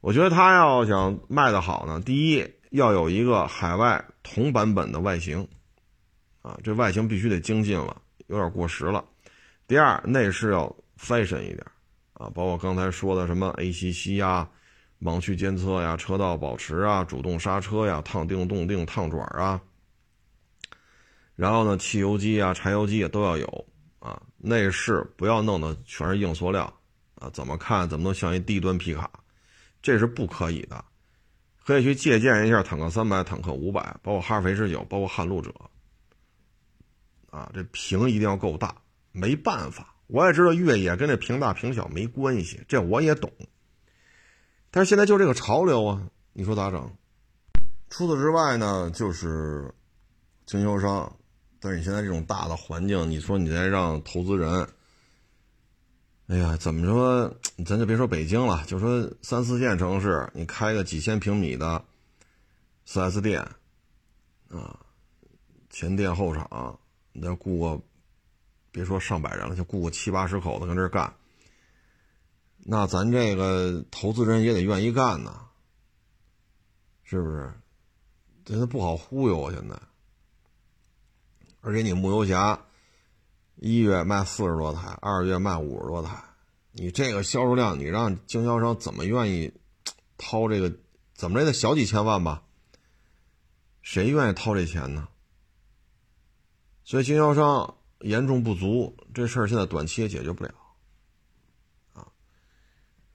[0.00, 5.46] 我觉得它要想卖得好呢，第一要有一个海外同版本的外形
[6.42, 9.04] 啊，这外形必须得精进了，有点过时了。
[9.66, 11.64] 第二内饰要 fashion 一点
[12.14, 14.48] 啊，包括刚才说的什么 ACC 呀。
[14.98, 19.60] 盲区监测呀，车道保持啊，主动刹车呀，烫定动定烫转啊。
[21.34, 23.66] 然后呢，汽油机啊，柴油机也都要有
[24.06, 24.22] 啊。
[24.36, 26.72] 内饰不要弄的全是硬塑料
[27.16, 29.10] 啊，怎么看怎么能像一低端皮卡，
[29.82, 30.84] 这是不可以的。
[31.64, 35.52] 可以去借鉴一下坦克三百、坦克五百，包括哈弗 H 九，包括撼路者
[37.30, 37.50] 啊。
[37.52, 38.76] 这屏一定要够大，
[39.10, 43.32] 没办法，我也知道越野跟这屏大屏小没关系，这我也懂。
[44.70, 46.96] 但是现在就这个潮流啊，你说咋整？
[47.88, 49.74] 除此之外呢，就是
[50.44, 51.15] 经销商。
[51.66, 54.68] 但是你现在这种大的环境，你说你再让投资人，
[56.28, 57.36] 哎呀，怎么说？
[57.66, 61.84] 咱就别说北京了，就说三四线城市，你开个几千平米的
[62.86, 63.42] 4S 店，
[64.48, 64.78] 啊，
[65.68, 66.78] 前店后厂，
[67.12, 67.82] 你再雇个，
[68.70, 71.12] 别说上百人了，就雇个七八十口子跟这儿干，
[72.58, 75.48] 那咱这个投资人也得愿意干呐，
[77.02, 77.52] 是不是？
[78.46, 79.76] 现在不好忽悠啊，现在。
[81.66, 82.64] 而且你木游侠，
[83.56, 86.22] 一月卖四十多台，二月卖五十多台，
[86.70, 89.52] 你这个销售量，你让经销商怎么愿意
[90.16, 90.72] 掏这个？
[91.12, 92.44] 怎么着得小几千万吧？
[93.82, 95.08] 谁愿意掏这钱呢？
[96.84, 100.54] 所以经销商严重不足，这事儿现在短期也解决不了，
[101.94, 102.06] 啊，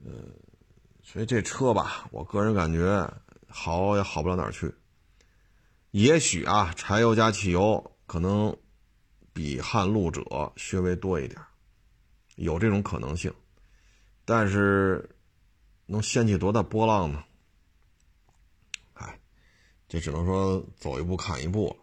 [0.04, 0.12] 呃，
[1.02, 3.10] 所以这车吧，我个人感觉
[3.48, 4.76] 好也好不了哪儿去。
[5.92, 8.54] 也许啊，柴油加汽油可能
[9.32, 10.22] 比撼路者
[10.58, 11.40] 稍微多一点，
[12.36, 13.34] 有这种可能性，
[14.26, 15.10] 但是
[15.86, 17.24] 能掀起多大波浪呢？
[18.96, 19.18] 哎
[19.88, 21.74] 这只能说走一步看一步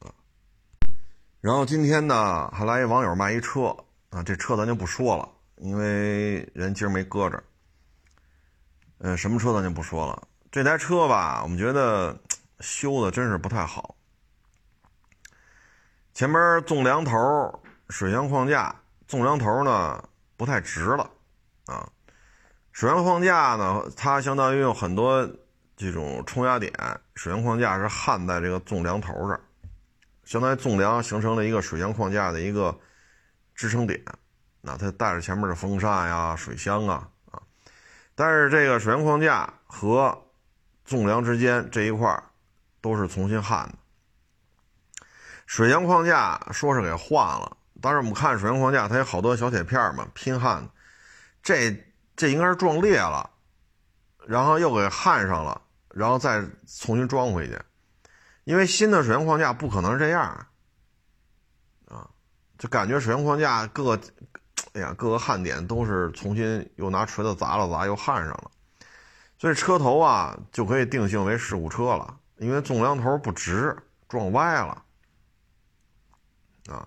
[0.00, 0.14] 了啊。
[1.40, 3.74] 然后今天呢，还来一网友卖一车
[4.10, 7.42] 啊，这车咱就不说了，因为人今儿没搁这。
[8.98, 10.28] 呃，什么车咱就不说了。
[10.52, 12.20] 这台车吧，我们觉得
[12.60, 13.94] 修的真是不太好。
[16.18, 18.74] 前面纵梁头、水箱框架，
[19.06, 20.02] 纵梁头呢
[20.36, 21.08] 不太直了
[21.66, 21.88] 啊。
[22.72, 25.30] 水箱框架呢，它相当于有很多。
[25.76, 26.72] 这种冲压点，
[27.14, 29.40] 水箱框架是焊在这个纵梁头这儿，
[30.24, 32.76] 相当于纵梁形成了一个水箱框架的一个
[33.54, 34.02] 支撑点。
[34.60, 37.40] 那它带着前面的风扇呀、水箱啊啊，
[38.16, 40.20] 但是这个水箱框架和
[40.84, 42.20] 纵梁之间这一块
[42.80, 43.74] 都是重新焊的。
[45.48, 50.70] 水箱框架说是给换了，但是我们看水箱框架，它有好多小铁片嘛，拼焊的，
[51.42, 51.74] 这
[52.14, 53.30] 这应该是撞裂了，
[54.26, 55.62] 然后又给焊上了。
[55.94, 57.58] 然后再重新装回去，
[58.44, 60.22] 因为新的水箱框架不可能是这样
[61.86, 62.06] 啊，
[62.58, 64.00] 就感觉水箱框架各个，
[64.74, 68.50] 哎呀，各个焊点都是重新又拿锤子砸了砸，又焊上了，
[69.38, 73.74] 所以车头啊就可以定性为事故车了，因为纵梁头不直，
[74.10, 74.84] 撞歪了
[76.68, 76.86] 啊。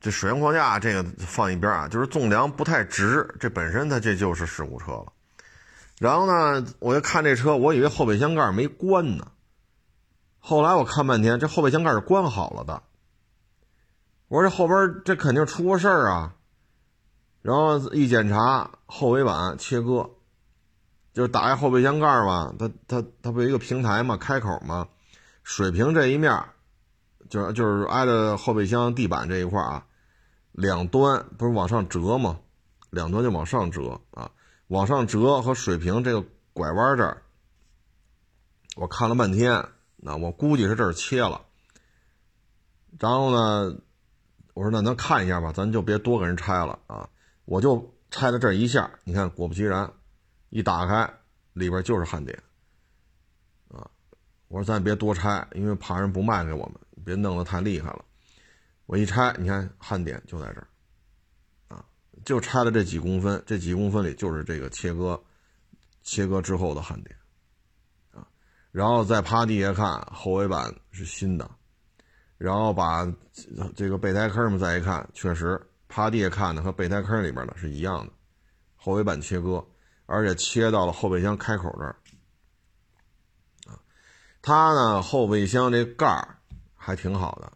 [0.00, 5.12] 这水箱框架这个放一边啊，就是纵梁不太直，这本身它这就是事故车了。
[5.98, 9.30] 然后呢，我就看这车，我以为后备箱盖没关呢。
[10.38, 12.82] 后来我看半天，这后备箱盖是关好了的。
[14.28, 16.34] 我说这后边这肯定出过事儿啊。
[17.42, 20.08] 然后一检查，后尾板切割，
[21.12, 24.88] 就是打开后备箱盖嘛，它它它不有一个平台嘛，开口嘛，
[25.42, 26.42] 水平这一面，
[27.30, 29.86] 就是就是挨着后备箱地板这一块啊，
[30.52, 32.40] 两端不是往上折吗？
[32.90, 34.30] 两端就往上折啊。
[34.66, 37.22] 往上折和水平这个拐弯这儿，
[38.76, 39.64] 我看了半天，
[39.96, 41.40] 那我估计是这儿切了。
[42.98, 43.76] 然后呢，
[44.54, 47.08] 我说那咱看一下吧，咱就别多给人拆了啊。
[47.46, 49.92] 我就拆了这一下，你看，果不其然，
[50.50, 51.12] 一打开
[51.52, 52.40] 里边就是焊点。
[54.50, 58.04] 我说咱别多拆，因为怕人不卖给我们，别弄得太厉害了。
[58.86, 60.66] 我一拆，你看焊点就在这儿。
[61.68, 61.84] 啊
[62.24, 65.22] 就拆了这几公分，这几公分里就是这个切割，
[66.02, 67.16] 切割之后的焊点，
[68.10, 68.26] 啊，
[68.72, 71.48] 然后再趴地下看后尾板是新的，
[72.36, 73.06] 然后把
[73.76, 78.12] 这个备胎坑们再一看，确实趴地下看的和备胎坑里边的是一样的，
[78.74, 79.64] 后尾板切割，
[80.06, 81.94] 而且切到了后备箱开口这儿，
[84.42, 86.36] 它呢后备箱这盖儿
[86.76, 87.52] 还挺好的。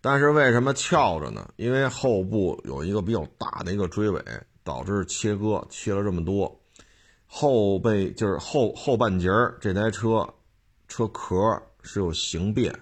[0.00, 1.48] 但是为什么翘着呢？
[1.56, 4.22] 因为后部有一个比较大的一个追尾，
[4.62, 6.60] 导致切割切了这么多。
[7.26, 10.28] 后背就是后后半截儿这台车
[10.88, 12.78] 车壳是有形变，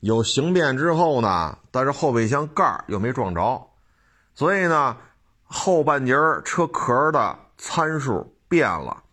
[0.00, 3.70] 有形变之后呢，但是后备箱盖儿又没撞着，
[4.34, 4.96] 所以呢，
[5.44, 9.04] 后半截儿车壳的参数变了，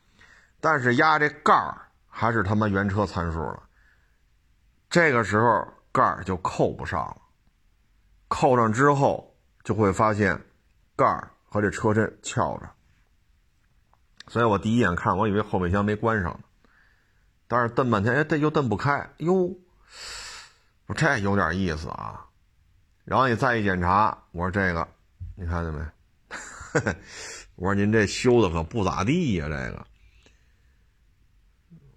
[0.61, 1.86] 但是压这盖儿
[2.17, 3.63] 还是他妈原车参数了。
[4.89, 5.73] 这个时候。
[5.89, 7.17] 盖儿就扣不上了，
[8.27, 10.39] 扣上之后就会发现
[10.95, 12.69] 盖儿和这车身翘着，
[14.27, 16.41] 所以我第一眼看，我以为后备箱没关上呢，
[17.47, 19.57] 但是蹬半天，哎，这又蹬不开，哟，
[20.85, 22.27] 我这有点意思啊。
[23.03, 24.87] 然后你再一检查，我说这个，
[25.35, 25.83] 你看见没？
[27.55, 29.87] 我说您这修的可不咋地呀，这个，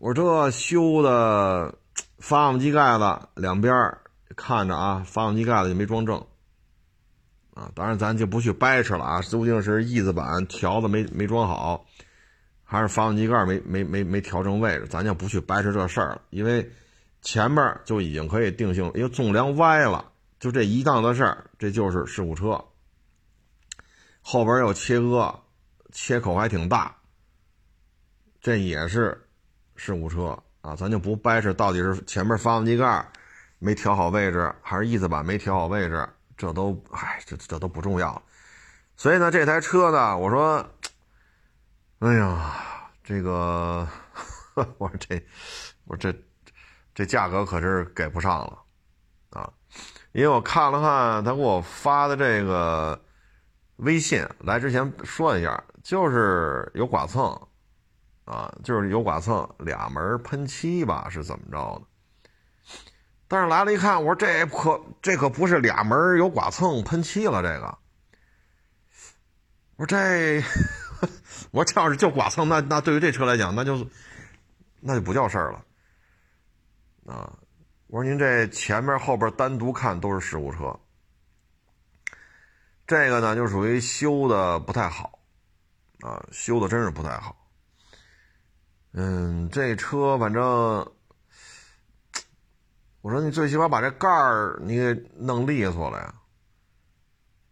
[0.00, 1.76] 我这修的。
[2.18, 3.96] 发动机盖子两边
[4.36, 6.18] 看着啊，发动机盖子也没装正
[7.54, 7.72] 啊。
[7.74, 11.86] 当然，咱就不去掰扯了啊，究竟是翼子板条子没没装好，
[12.62, 16.20] 还是发动机盖没没没没调正位置，咱就不去掰扯这事儿了。
[16.28, 16.70] 因为
[17.22, 22.62] 前面就已经可以定性，因为纵梁歪了，就这一档子事儿，这就是事故车。
[24.20, 25.40] 后边有切割，
[25.90, 26.94] 切口还挺大，
[28.42, 29.26] 这也是
[29.82, 30.76] 事故车啊！
[30.76, 33.02] 咱就不掰扯到底是前面发动机盖
[33.58, 38.22] 没调好位置，还是翼子板没调好位置，这都哎，这这都不重要。
[38.94, 40.62] 所以呢，这台车呢，我说，
[42.00, 43.88] 哎呀，这个，
[44.76, 45.26] 我说这，
[45.86, 46.14] 我说这，
[46.94, 48.58] 这价格可是给不上了
[49.30, 49.50] 啊！
[50.12, 53.00] 因为我看了看他给我发的这个。
[53.82, 57.48] 微信来之前说一下，就是有剐蹭，
[58.30, 61.86] 啊，就是有剐蹭，俩门喷漆吧，是怎么着的？
[63.26, 67.78] 但是来了一看，我说这可这可不是俩门有剐蹭喷漆了，这个，
[69.74, 70.44] 我说这，
[71.50, 73.84] 我这要是就剐蹭，那那对于这车来讲，那就
[74.78, 75.64] 那就不叫事儿了，
[77.12, 77.36] 啊，
[77.88, 80.78] 我说您这前面后边单独看都是事故车。
[82.86, 85.18] 这个呢，就属于修的不太好，
[86.02, 87.36] 啊，修的真是不太好。
[88.92, 90.42] 嗯，这车反正，
[93.00, 96.14] 我说你最起码把这盖儿你给弄利索了呀，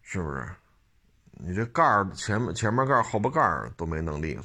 [0.02, 0.48] 是不是？
[1.32, 4.44] 你这盖儿前前面盖儿后边盖儿都没弄利索，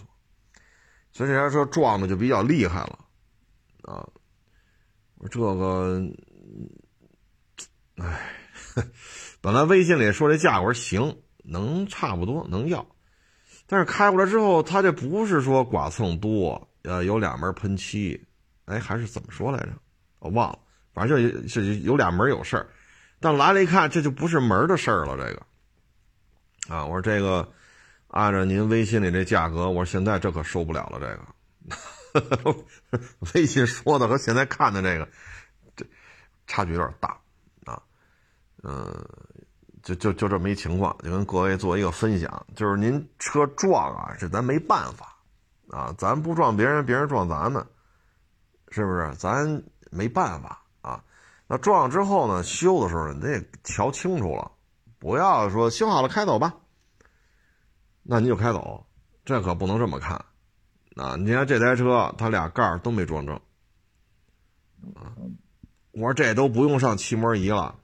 [1.12, 3.00] 所以这台车撞的就比较厉害了，
[3.84, 4.08] 啊，
[5.18, 6.02] 我这个，
[7.98, 8.20] 唉。
[9.40, 12.88] 本来微信里说这价格行，能差不多能要，
[13.68, 18.26] 但是开过来之后，他这不是说剐蹭多，呃，有两门喷漆，
[18.66, 19.70] 哎，还是怎么说来着？
[20.20, 20.60] 我忘了，
[20.94, 22.68] 反正就是有俩门有事儿。
[23.20, 25.18] 但来了一看，这就不是门的事儿了。
[25.18, 27.52] 这个，啊，我说这个
[28.08, 31.00] 按照您微信里这价格，我说现在这可受不了了。
[31.00, 32.56] 这个
[33.34, 35.08] 微信说的和现在看的这个，
[35.76, 35.86] 这
[36.48, 37.20] 差距有点大
[37.66, 37.82] 啊，
[38.64, 39.06] 嗯。
[39.84, 45.13] 就就就这么一情况，就跟各位做一个分享，就是您车撞啊，这咱没办法，
[45.74, 47.66] 啊，咱不撞别人，别人撞咱们，
[48.70, 49.16] 是不是？
[49.16, 51.04] 咱没办法啊。
[51.48, 54.52] 那撞了之后呢，修的时候你得瞧清楚了，
[55.00, 56.54] 不要说修好了开走吧，
[58.04, 58.86] 那你就开走，
[59.26, 60.24] 这可不能这么看，
[60.96, 63.36] 啊，你看这台车，它俩盖都没装正，
[64.94, 65.18] 啊，
[65.92, 67.80] 我说这都不用上漆膜仪了。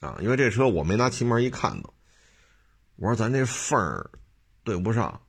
[0.00, 1.92] 啊，因为这车我没拿漆膜仪看到，
[2.96, 4.10] 我说咱这缝儿
[4.62, 5.20] 对不上，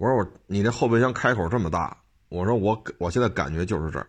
[0.00, 1.94] 我说我你这后备箱开口这么大，
[2.30, 4.08] 我说我我现在感觉就是这儿，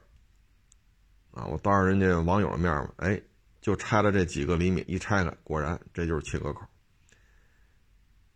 [1.32, 3.22] 啊，我当着人家网友的面嘛，哎，
[3.60, 6.62] 就拆了这几个厘米，一拆开，果然这就是切割口，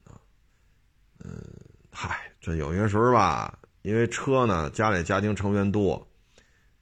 [0.04, 0.20] 啊，
[1.24, 1.32] 嗯，
[1.94, 6.06] 嗨，这有些时候吧，因为车呢家里家庭成员多，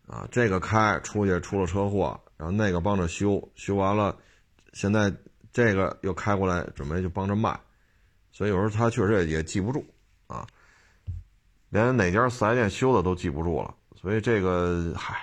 [0.07, 2.19] 啊，这个开出去出了车祸。
[2.35, 4.17] 然后那个帮着修，修完了，
[4.73, 5.13] 现在
[5.51, 7.57] 这个又开过来，准备就帮着卖，
[8.31, 9.85] 所以有时候他确实也记不住
[10.25, 10.45] 啊，
[11.73, 13.73] 连哪家四 S 店修的都记不住了。
[13.95, 15.17] 所以这个嗨，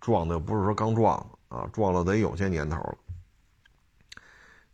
[0.00, 1.16] 撞的又不是说刚撞
[1.48, 2.98] 啊，撞了得有些年头了。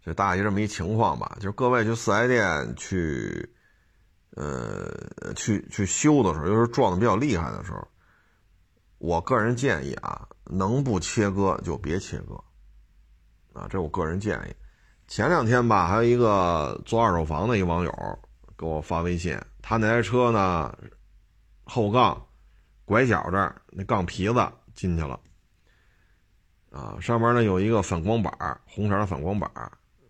[0.05, 1.39] 就大概这么一情况吧。
[1.41, 3.49] 就各位去四 S 店去，
[4.35, 7.87] 呃，去去修的时候，尤其是撞的比较厉害的时候，
[8.99, 10.27] 我个人建议啊。
[10.51, 12.43] 能不切割就别切割，
[13.53, 14.57] 啊，这我个人建议。
[15.07, 18.19] 前两天吧，还有一个做二手房的一网友
[18.57, 20.77] 给我发微信，他那台车呢，
[21.65, 22.27] 后杠
[22.85, 25.21] 拐角这儿那杠皮子进去了，
[26.71, 29.51] 啊，上面呢有一个反光板，红色的反光板，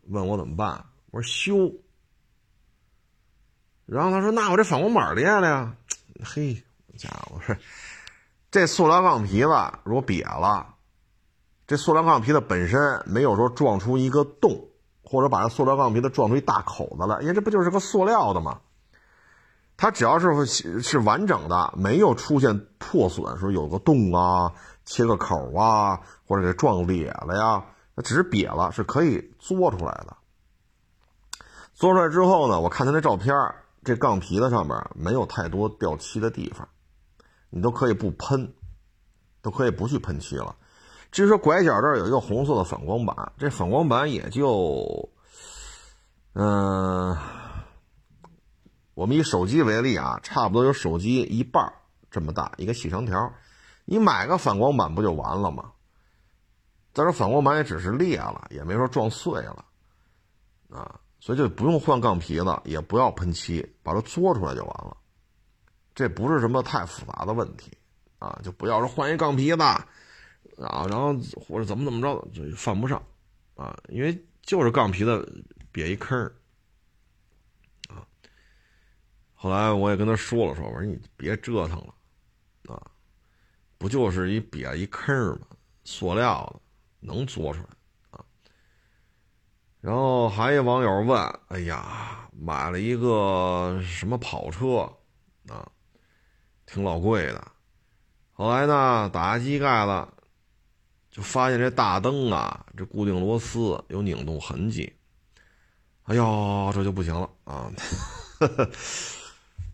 [0.08, 1.72] 问我怎么办，我说修。
[3.86, 5.74] 然后他说：“那我这反光板裂了呀？”
[6.22, 6.62] 嘿，
[6.98, 7.40] 家伙。
[8.50, 9.48] 这塑料杠皮子
[9.82, 10.74] 如果瘪了，
[11.66, 14.68] 这塑料杠皮子本身没有说撞出一个洞，
[15.02, 18.60] 或者把这塑料杠皮子撞出一大口子来，因为这不就是个塑料的吗？
[19.78, 24.52] 它只要是是完整的，没有出现破损，说有个洞啊、
[24.84, 27.64] 切个口啊，或者给撞裂了呀，
[27.94, 30.16] 它只是瘪了，是可以做出来的。
[31.74, 33.32] 做出来之后呢，我看他那照片，
[33.84, 36.68] 这杠皮子上面没有太多掉漆的地方。
[37.50, 38.52] 你都可以不喷，
[39.40, 40.56] 都可以不去喷漆了。
[41.12, 45.08] 至于说拐角这儿有一个红色的反光板，这反光板也就，
[46.34, 46.67] 嗯，
[48.98, 51.72] 我们以手机为例啊，差不多有手机一半
[52.10, 53.32] 这么大一个细长条，
[53.84, 55.70] 你买个反光板不就完了吗？
[56.92, 59.64] 再说反光板也只是裂了，也没说撞碎了，
[60.70, 64.96] 啊，所以就不用换钢皮子，也不要喷漆，把它做出来就完了。
[65.94, 67.70] 这不是什么太复杂的问题，
[68.18, 69.86] 啊，就不要说换一杠皮子啊，
[70.58, 71.14] 然后
[71.46, 73.00] 或者怎么怎么着，就犯不上
[73.54, 76.28] 啊，因为就是杠皮子瘪一坑。
[79.40, 82.82] 后来我也跟他说了说，我说你别折腾了啊，
[83.78, 85.46] 不就是一瘪一坑吗？
[85.84, 86.60] 塑料的
[86.98, 87.68] 能做出来
[88.10, 88.18] 啊。
[89.80, 94.92] 然后还有网友问，哎呀，买了一个什么跑车
[95.46, 95.70] 啊，
[96.66, 97.52] 挺老贵的。
[98.32, 100.08] 后来呢，打开机盖子，
[101.12, 104.92] 就发现这大灯啊，这固定螺丝有拧动痕迹。
[106.02, 107.70] 哎呦，这就不行了啊！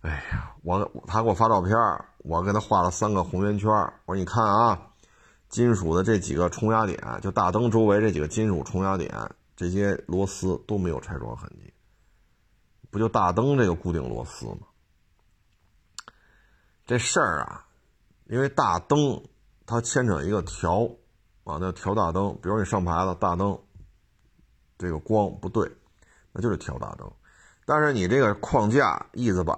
[0.04, 1.74] 哎呀，我他给我发照片，
[2.18, 3.70] 我给他画了三个红圆圈。
[4.04, 4.90] 我说你看啊，
[5.48, 9.10] 金属的这几个冲压点，就大灯周围这几个金属冲压点，
[9.56, 11.72] 这些螺丝都没有拆装痕迹，
[12.90, 14.58] 不就大灯这个固定螺丝吗？
[16.86, 17.66] 这事儿啊。
[18.26, 19.22] 因为大灯
[19.66, 20.82] 它牵扯一个调
[21.44, 23.58] 啊，那调大灯，比如你上牌子大灯，
[24.76, 25.70] 这个光不对，
[26.32, 27.10] 那就是调大灯。
[27.66, 29.56] 但是你这个框架、翼子板、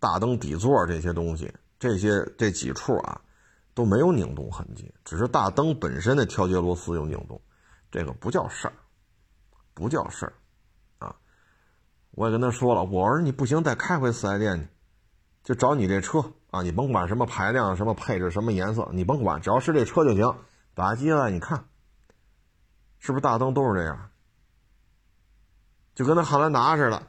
[0.00, 3.20] 大灯底座这些东西，这些这几处啊
[3.74, 7.40] 都没有拧动痕迹，只是大灯本身的调节螺丝有拧动，
[7.92, 8.74] 这个不叫事儿，
[9.74, 10.32] 不叫事儿
[10.98, 11.14] 啊。
[12.10, 14.68] 我也跟他说了，我说你不行，再开回四 S 店去，
[15.44, 16.32] 就找你这车。
[16.50, 20.34] 啊，你甭管什么排量、什么配置、什么颜色，你甭管，只要是这车就行。
[20.74, 21.64] 打开机来，你看，
[22.98, 24.10] 是不是大灯都是这样？
[25.94, 27.06] 就跟那汉兰达似的，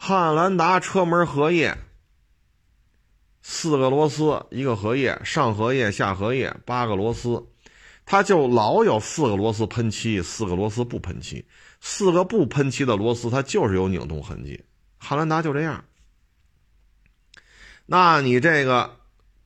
[0.00, 1.76] 汉兰达车门合页，
[3.42, 7.44] 四个螺丝一个合页，上合页、下合页八个螺丝，
[8.06, 11.44] 它就老有四个螺丝喷漆，四个螺丝不喷漆，
[11.80, 14.64] 四个不喷漆的螺丝它就是有拧动痕迹。
[14.98, 15.84] 汉兰达就这样。
[17.84, 18.96] 那你这个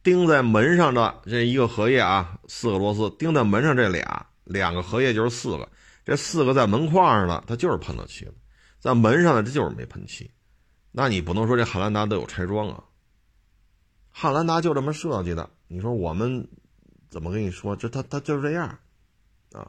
[0.03, 5.69] 钉在门上的这一个合页啊，四个螺丝钉在门上这俩，两个合页就是四个，
[6.05, 8.35] 这四个在门框上的它就是喷了漆了，
[8.79, 10.31] 在门上的这就是没喷漆。
[10.93, 12.85] 那你不能说这汉兰达都有拆装啊？
[14.11, 16.47] 汉兰达就这么设计的，你说我们
[17.11, 17.75] 怎么跟你说？
[17.75, 18.79] 这它它就是这样
[19.53, 19.67] 啊，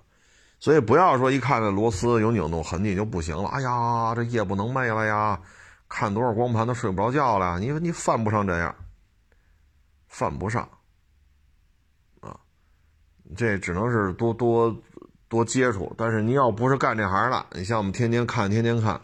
[0.59, 3.47] 所以不要说一看这螺丝有拧动痕迹就不行了。
[3.47, 5.41] 哎呀，这夜不能寐了呀。
[5.87, 8.75] 看多少光盘都睡不着觉了，你你犯不上这样，
[10.07, 10.67] 犯不上，
[12.19, 12.37] 啊，
[13.37, 14.75] 这只能是多多
[15.29, 15.93] 多接触。
[15.97, 18.99] 但是你要不是干这行的，你像我们天天看天天看，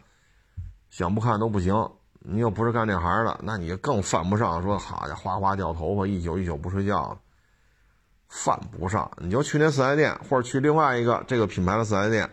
[0.89, 1.73] 想不看都不行。
[2.19, 7.19] 你又不是干这行的，那你更犯不上说好家伙哗哗掉头发，一宿一宿不睡觉，
[8.27, 9.09] 犯不上。
[9.17, 12.29] 你就去那四 S 店，或者去另外一个这个品牌的四 S 店。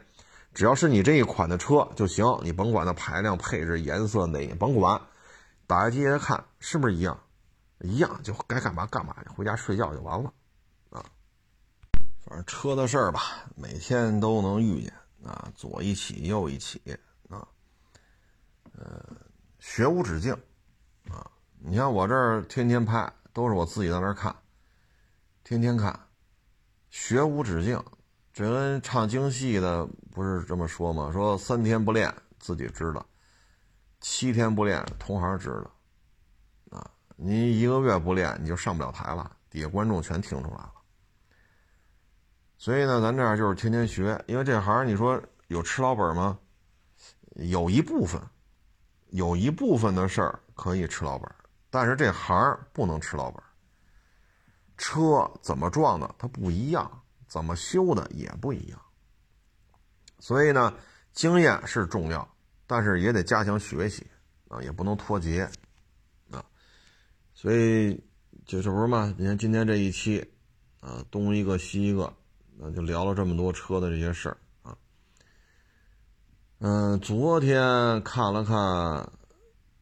[0.52, 4.98] 只要是你这一款的车就行，你甭管它排量、配置、颜色哪，甭管，
[5.66, 7.20] 打开机来看是不是一样，
[7.80, 10.32] 一样就该干嘛干嘛，回家睡觉就完了，
[10.88, 11.04] 啊，
[12.24, 13.20] 反正车的事儿吧，
[13.54, 14.92] 每天都能遇见
[15.24, 16.80] 啊，左一起右一起
[17.28, 17.46] 啊，
[18.78, 19.15] 呃，
[19.58, 20.32] 学无止境
[21.10, 24.34] 啊，你像我这儿天天拍，都是我自己在那儿看，
[25.44, 25.98] 天天看，
[26.90, 27.82] 学无止境。
[28.32, 31.10] 这跟唱京戏的不是这么说吗？
[31.10, 33.04] 说三天不练自己知道，
[34.00, 35.48] 七天不练同行知
[36.70, 40.72] 道，啊，你一个月不练你就上不了台了，底下观众全听出来了。
[42.58, 46.38] 所以呢，咱这样就是天天学，因为这行你说有吃老本吗？
[47.36, 48.20] 有一部分，
[49.10, 51.30] 有一部分的事儿可以吃老本，
[51.70, 53.42] 但是这行不能吃老本。
[54.76, 57.02] 车怎么撞的，它不一样。
[57.28, 58.80] 怎么修的也不一样，
[60.20, 60.72] 所以呢，
[61.12, 62.36] 经验是重要，
[62.68, 64.06] 但是也得加强学习
[64.46, 65.50] 啊，也不能脱节
[66.30, 66.42] 啊。
[67.34, 68.00] 所以
[68.46, 69.12] 就是不是嘛？
[69.18, 70.24] 你看今天这一期
[70.80, 72.14] 啊，东一个西一个，
[72.56, 74.38] 那就聊了这么多车的这些事儿。
[76.58, 79.06] 嗯，昨天看了看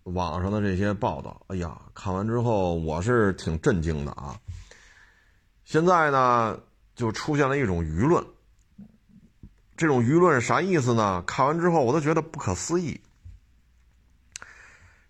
[0.03, 4.37] 网上的这些报道，哎呀，看完之后我是挺震惊的啊。
[5.65, 6.59] 现在呢？
[6.97, 8.25] 就出现了一种舆论，
[9.77, 11.23] 这种舆论啥意思呢？
[11.27, 13.01] 看完之后我都觉得不可思议。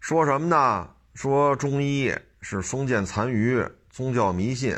[0.00, 0.88] 说什么呢？
[1.14, 4.74] 说中医是封建残余、宗教迷信，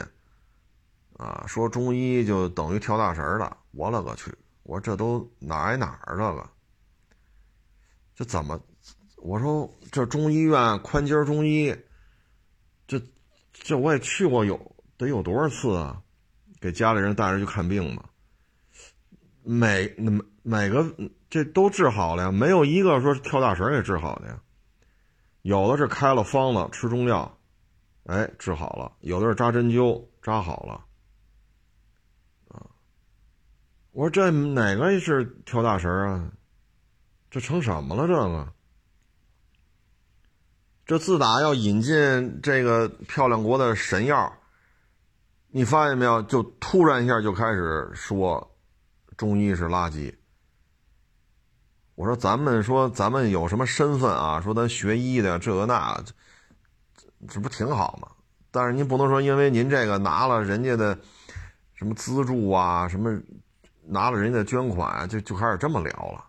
[1.16, 3.56] 啊，说中医就等于跳大神了。
[3.72, 4.32] 我勒个去！
[4.62, 6.16] 我这都哪挨哪儿？
[6.16, 6.48] 这个，
[8.16, 8.60] 这怎么？
[9.18, 11.74] 我说这中医院宽街中医，
[12.86, 13.00] 这
[13.52, 14.58] 这我也去过有
[14.96, 16.02] 得有多少次啊？
[16.60, 18.02] 给家里人带着去看病嘛，
[19.42, 20.84] 每每每个
[21.28, 24.40] 这都治好了呀，没有一个说跳大神给治好的呀。
[25.42, 27.38] 有的是开了方子吃中药，
[28.04, 30.84] 哎，治好了；有的是扎针灸，扎好了。
[32.48, 32.66] 啊，
[33.92, 36.32] 我说这哪个是跳大神啊？
[37.30, 38.06] 这成什么了？
[38.06, 38.52] 这个？
[40.86, 44.32] 这自打要引进这个漂亮国的神药，
[45.48, 46.22] 你发现没有？
[46.22, 48.56] 就突然一下就开始说
[49.16, 50.14] 中医是垃圾。
[51.96, 54.40] 我说咱们说咱们有什么身份啊？
[54.40, 56.00] 说咱学医的这个那，
[57.28, 58.08] 这不挺好吗？
[58.52, 60.96] 但是您不能说因为您这个拿了人家的
[61.74, 63.20] 什么资助啊，什么
[63.82, 66.24] 拿了人家的捐款，就就开始这么聊了。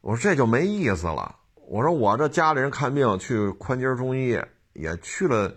[0.00, 1.36] 我说这就没意思了。
[1.68, 4.40] 我说我这家里人看病去宽街中医
[4.72, 5.54] 也去了，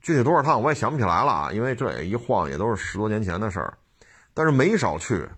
[0.00, 3.78] 具体多少趟我也想不起来了啊，因为这也一晃也都是十多年前的事儿，
[4.34, 5.28] 但是没少去。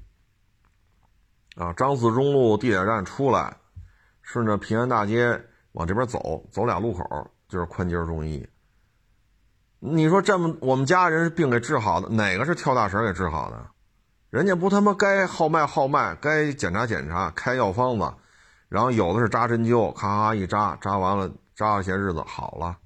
[1.57, 3.57] 啊，张自忠路地铁站出来，
[4.23, 5.41] 顺着平安大街
[5.73, 8.45] 往这边走，走俩路口就是宽街中医。
[9.79, 13.71] 你说这么我们家人病给治好的，哪个是跳大神给治好的？
[14.35, 18.13] 人家不他妈该号脉号脉，该检查检查，开药方子。
[18.69, 22.77] 然后有的是扎针灸，咔咔一扎，扎完了扎了些日子好了。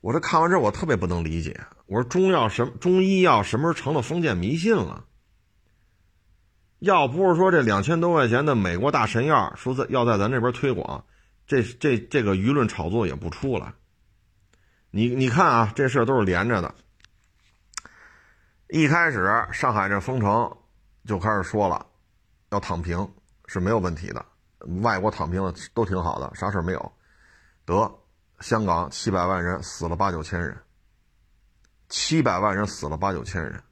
[0.00, 1.60] 我这看完之后，我特别不能理解。
[1.86, 5.06] 我说中药什么中医药什么时候成了封建迷信了？
[6.78, 11.04] 要不是说这两千多块钱的美国大神药说在要在咱这边推广，
[11.48, 13.74] 这这这个舆论炒作也不出来。
[14.92, 16.72] 你你看啊，这事都是连着的。
[18.74, 20.52] 一开始上海这封城
[21.04, 21.86] 就开始说了，
[22.50, 23.08] 要躺平。
[23.46, 24.26] 是没有问题的，
[24.82, 26.92] 外国躺平了都挺好的，啥事没有。
[27.64, 27.88] 得，
[28.40, 30.56] 香港七百万人死了八九千人，
[31.88, 33.62] 七百万人死了八九千人。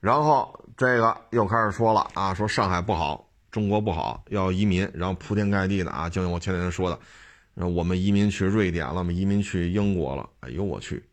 [0.00, 11.08] 然后这个又开始说了啊，说上海不好，中国不好，要移民，然后铺天盖地的啊，就像我前两天说的，我们移民去瑞典了，我们移民去英国了，哎呦我去！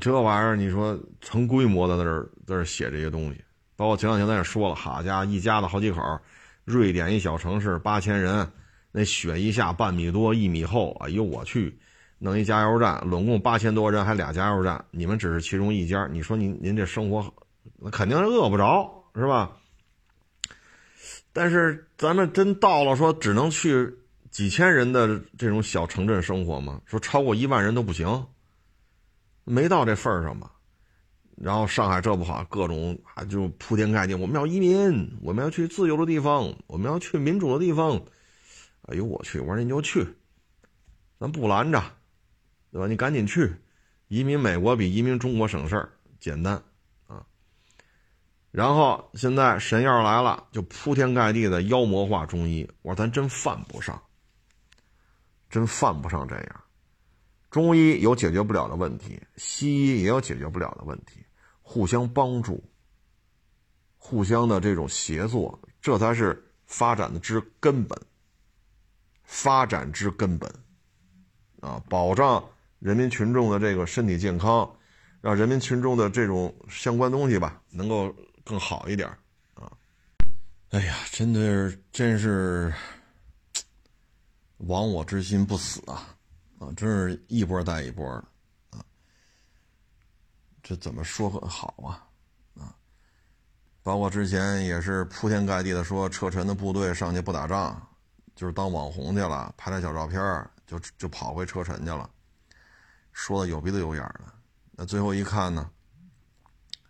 [0.00, 3.40] 这玩意儿，你说成规模的在这在这写这些东西，
[3.76, 6.00] 包括前两天咱也说了，好家伙，一家子好几口，
[6.64, 8.50] 瑞典一小城市八千人，
[8.92, 11.78] 那雪一下半米多一米厚，哎呦我去，
[12.18, 17.32] 弄一加油站，拢共八千多人，还俩加油站，你们只是其中一家，你说您您这生活，
[17.78, 19.52] 那肯定是饿不着，是吧？
[21.32, 23.94] 但是咱们真到了说只能去
[24.30, 26.80] 几千人的这种小城镇生活吗？
[26.84, 28.26] 说超过一万人都不行。
[29.48, 30.52] 没到这份儿上吧，
[31.36, 38.00] 然后上海这不好，各种啊就铺天盖地，我们要移民，我们要去自由的地方，我们要去民主的地方。
[38.82, 40.06] 哎呦我去，我说你就去，
[41.18, 41.82] 咱不拦着，
[42.72, 42.86] 对吧？
[42.86, 43.54] 你赶紧去，
[44.08, 46.62] 移民美国比移民中国省事儿，简单
[47.06, 47.24] 啊。
[48.50, 54.02] 然后现在神药来了，就铺天盖地的妖魔化中医，我说咱真犯不上，
[55.50, 56.64] 真犯不上这样。
[57.50, 61.24] 中医有解决不了的问题，西医也有解决不了的问题，
[61.62, 62.62] 互相帮助，
[63.96, 67.98] 互相的这种协作，这才是发展的之根本。
[69.30, 70.50] 发展之根本，
[71.60, 72.42] 啊，保障
[72.78, 74.74] 人民群众的这个身体健康，
[75.20, 78.10] 让人民群众的这种相关东西吧，能够
[78.42, 79.06] 更好一点
[79.52, 79.70] 啊。
[80.70, 82.72] 哎呀，真的是，真是，
[84.56, 86.16] 亡我之心不死啊。
[86.58, 88.04] 啊，真是一波带一波
[88.70, 88.84] 的，啊，
[90.62, 92.04] 这怎么说好啊？
[92.60, 92.74] 啊，
[93.82, 97.80] 包括之前也是铺天盖地的说车臣的部队上去不打仗，
[98.34, 100.20] 就是当网红去了，拍点小照片
[100.66, 102.10] 就就跑回车臣去了，
[103.12, 104.20] 说的有鼻子有眼的。
[104.72, 105.70] 那最后一看呢，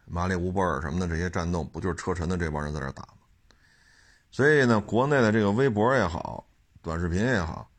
[0.07, 3.19] 马里乌波尔什么的这些战斗，不就是车臣的这帮人在这打吗？
[4.31, 6.47] 所以呢，国内的这个微博也好，
[6.81, 7.71] 短视频也好。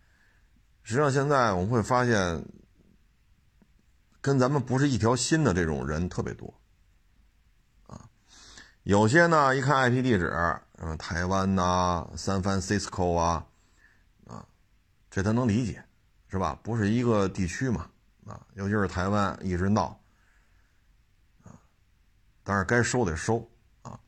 [0.90, 2.44] 实际上，现在我们会发现，
[4.22, 6.52] 跟咱们不是一条心的这种人特别多，
[7.86, 8.10] 啊，
[8.82, 10.34] 有些呢一看 IP 地址，
[10.78, 13.46] 嗯，台湾呐，San Francisco 啊，
[14.26, 14.44] 啊，
[15.12, 15.84] 这他能理解，
[16.28, 16.58] 是吧？
[16.64, 17.88] 不是一个地区嘛，
[18.26, 20.02] 啊，尤其是台湾一直闹，
[21.44, 21.54] 啊，
[22.44, 23.48] 但是该收得收，
[23.84, 24.00] 啊，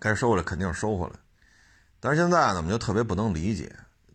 [0.00, 1.14] 该收的肯定收回来，
[2.00, 3.72] 但是现在呢，我们就特别不能理解。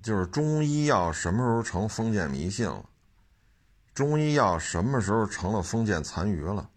[0.08, 2.86] 就是中医药什么时候成封建迷信了？
[3.94, 6.70] 中医药什么时候成了封建残余了？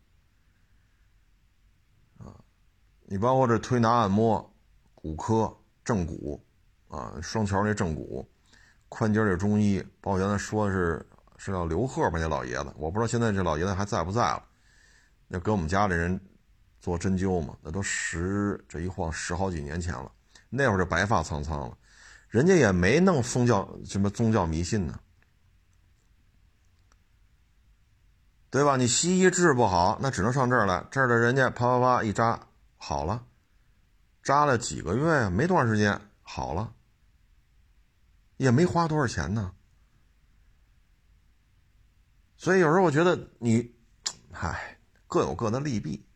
[2.19, 2.35] 啊，
[3.05, 4.53] 你包括这推拿按摩、
[4.97, 6.45] 骨科、正骨，
[6.89, 8.29] 啊，双桥那正骨，
[8.89, 14.45] 宽街这中医，包括原来说的是是叫刘贺吧，那老爷子，我不知道现在这老爷子还在不在了。
[15.29, 16.21] 那给我们家里人
[16.81, 20.11] 做针灸嘛，那都十这一晃十好几年前了，
[20.49, 21.77] 那会儿就白发苍苍了。
[22.31, 25.01] 人家也没弄宗教什么宗教迷信呢，
[28.51, 28.77] 对吧？
[28.77, 33.27] 你西医治不好，那只能上这儿来，这儿的人家啪啪啪一扎好了，
[34.23, 36.73] 扎了几个月呀，没多长时间好了，
[38.37, 39.53] 也没花多少钱呢。
[42.37, 43.75] 所以有时候我觉得你，
[44.31, 44.79] 唉，
[45.09, 46.07] 各有各的利弊，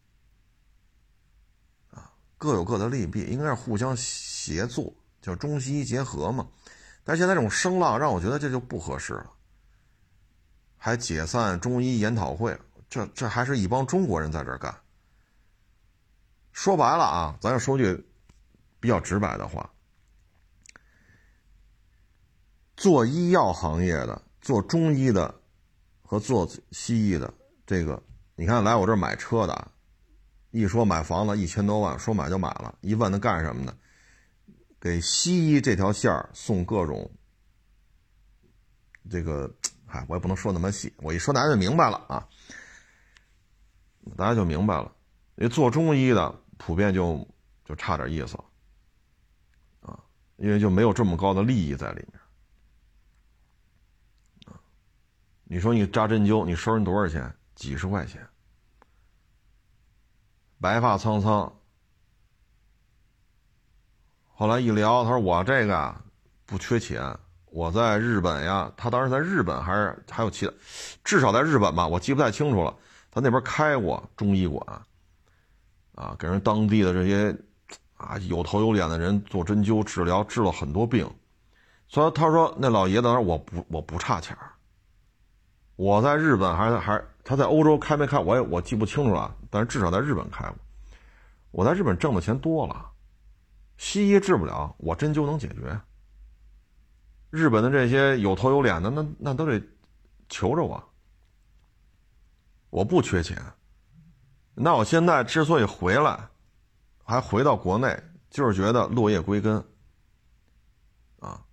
[1.90, 4.94] 啊，各有各的利弊，应该是互相协作，
[5.24, 6.46] 叫中西医结合嘛。
[7.02, 9.30] 但现在这种声浪让我觉得这就不合适了，
[10.76, 12.56] 还解散中医研讨会，
[12.90, 14.74] 这这还是一帮中国人在这干。
[16.52, 18.06] 说白了啊，咱要说句
[18.78, 19.70] 比较直白的话，
[22.76, 25.34] 做医药行业的，做中医的。
[26.06, 27.32] 和做西医的
[27.66, 28.00] 这个，
[28.36, 29.70] 你看来我这儿买车的，
[30.50, 32.72] 一说买房子一千多万，说买就买了。
[32.82, 33.74] 一问他干什么的？
[34.84, 37.10] 给西医这条线儿送各种
[39.08, 39.50] 这个，
[39.86, 42.28] 哎，我也不能说那么细，我一说大家就明白了啊，
[44.14, 44.94] 大家就明白了。
[45.36, 47.26] 因为做中医的普遍就
[47.64, 48.36] 就差点意思
[49.80, 49.98] 啊，
[50.36, 52.20] 因为就没有这么高的利益在里面。
[55.44, 57.34] 你说你扎针灸，你收人多少钱？
[57.54, 58.28] 几十块钱。
[60.60, 61.58] 白发苍苍。
[64.36, 66.00] 后来一聊，他说我这个啊
[66.44, 67.00] 不缺钱，
[67.46, 68.70] 我在日本呀。
[68.76, 70.52] 他当时在日本还是还有其他，
[71.04, 72.74] 至少在日本吧，我记不太清楚了。
[73.12, 74.60] 他那边开过中医馆，
[75.94, 77.32] 啊，给人当地的这些
[77.96, 81.08] 啊有头有脸的人做针灸治疗，治了很多病。
[81.86, 84.36] 所以他说那老爷子说我不我不差钱。
[85.76, 90.56] 我在日本还是还他在欧洲开没开我也我记不清楚了，但是至少在日本开过。
[91.52, 92.90] 我在日本挣的钱多了，
[93.76, 95.80] 西医治不了，我针灸能解决。
[97.30, 99.60] 日本的这些有头有脸的，那那都得
[100.28, 100.92] 求着我。
[102.70, 103.40] 我不缺钱，
[104.54, 106.28] 那我现在之所以回来，
[107.02, 109.56] 还回到国内，就是觉得落叶归根。
[111.20, 111.44] 啊，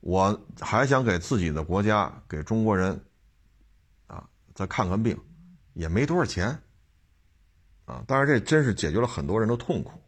[0.00, 2.92] 我还想给自己的国家，给中国人。
[4.06, 5.20] 啊再看看病，
[5.72, 6.46] 也没多少钱，
[7.86, 8.04] 啊！
[8.06, 10.00] 但是这真是解决了很多人的痛苦。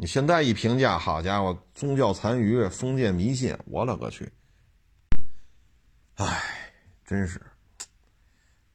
[0.00, 4.32] 你现在一评价，好家伙，宗教残余、封建迷信，我勒个去！
[6.14, 6.72] 哎，
[7.04, 7.42] 真是，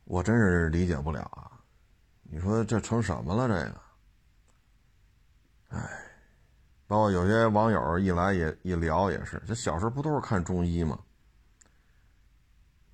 [0.04, 1.50] 我真是理解不了啊！
[2.24, 3.48] 你说这成什么了？
[3.48, 3.82] 这个，
[5.70, 5.90] 哎，
[6.88, 11.00] 包括有些网友一来也一聊也是，这小时候不都是看中医吗？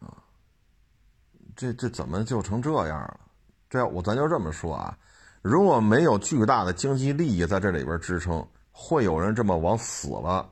[0.01, 0.21] 啊
[1.55, 3.19] 这这怎么就成这样了？
[3.71, 4.95] 这我咱就这么说啊，
[5.41, 10.49] 如果没有巨大的经济利益在这里边支撑，会有人这么往死了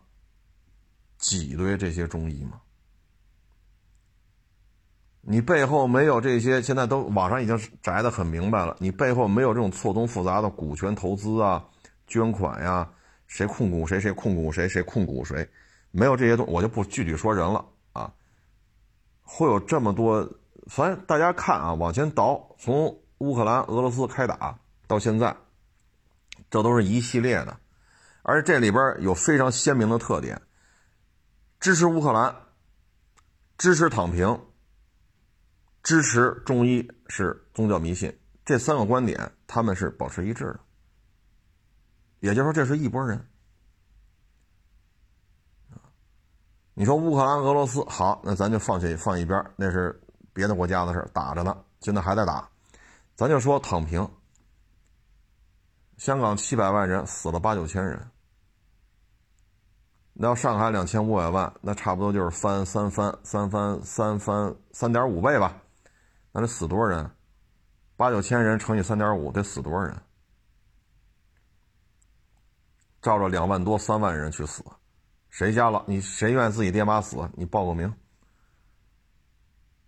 [1.17, 2.61] 挤兑这些中医吗？
[5.21, 11.65] 你背后没有这些，现在都网上已经摘的很明白了，你背后没有这种错综复杂的股权投资啊、
[12.07, 12.89] 捐款呀，
[13.27, 15.45] 谁控股谁，谁控股谁，谁控股谁，
[15.91, 18.13] 没有这些东，我就不具体说人了啊，
[19.21, 20.25] 会有这么多。
[20.67, 24.57] 反正大家看啊，往前倒，从乌克兰、俄罗斯开打
[24.87, 25.35] 到现在，
[26.49, 27.59] 这都是一系列的，
[28.23, 30.41] 而这里边有非常鲜明的特点：
[31.59, 32.35] 支持乌克兰、
[33.57, 34.39] 支持躺平、
[35.83, 40.59] 支持中医是宗教迷信，这三个观点他们是保持一致的。
[42.21, 43.27] 也就是说，这是一拨人。
[46.73, 50.01] 你说乌克兰、俄罗斯好，那咱就放弃放一边，那是。
[50.33, 52.47] 别的国家的事打着呢，现在还在打，
[53.15, 54.07] 咱就说躺平。
[55.97, 58.09] 香港七百万人死了八九千人，
[60.13, 65.61] 那要上海两千五百万，那差不多就是翻三番三番三番三点五倍吧，
[66.31, 67.11] 那得死多少人？
[67.95, 69.99] 八九千人乘以三点五，得死多少人？
[73.01, 74.63] 照着两万多三万人去死，
[75.29, 75.83] 谁家了？
[75.87, 77.17] 你谁愿意自己爹妈死？
[77.33, 77.91] 你报个名。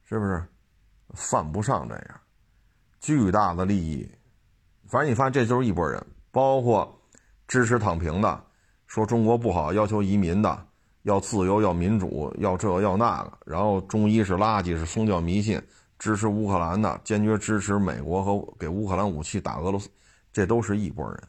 [0.06, 0.44] 是不是
[1.14, 2.22] 犯不上这样？
[3.00, 4.12] 巨大的利益，
[4.90, 7.00] 反正你发现这就是一拨人，包括
[7.48, 8.44] 支持躺平的，
[8.88, 10.66] 说中国不好，要求移民的，
[11.04, 15.62] 要自由，要民主，要这要那个，然后中医是垃圾，是宗教迷信，
[16.00, 19.88] 支持乌克兰的，坚决支持美国和给乌克兰武器打俄罗斯，
[20.34, 21.22] 这都是一拨人。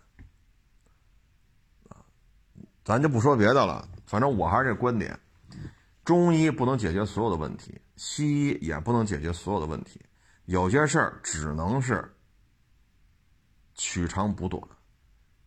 [2.83, 5.17] 咱就不说别的了，反正我还是这观点。
[6.03, 10.01] 中医不能解决所有的问题，西医也不能解决所有的问题，
[10.47, 12.11] 有些事儿只能是
[13.83, 14.63] 取长补短，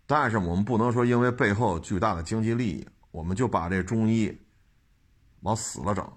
[0.07, 4.35] 但是我们不能说因为背后巨大的经济利益我们就把这中医
[5.41, 6.11] 往死了整。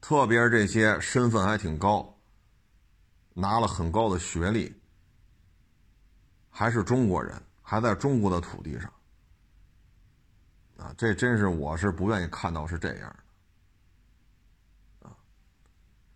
[0.00, 2.16] 特别是这些身份还挺高、
[3.34, 4.72] 拿了很高的学历，
[6.48, 8.92] 还是中国人，还在中国的土地上，
[10.76, 13.16] 啊，这真是我是不愿意看到是这样，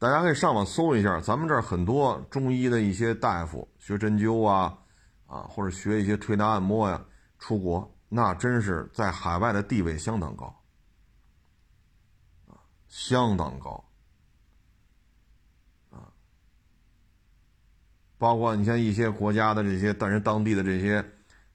[0.01, 4.79] 大家可以上网搜一下，咱们这儿很多中医的一些大夫学针灸啊，
[5.27, 7.05] 啊，或者学一些推拿按摩呀，
[7.39, 10.57] 出国那真是在海外的地位相当高。
[12.89, 13.85] 相当高，
[15.91, 16.09] 啊，
[18.17, 21.05] 包括你像一些国家的这些，但是当地的这些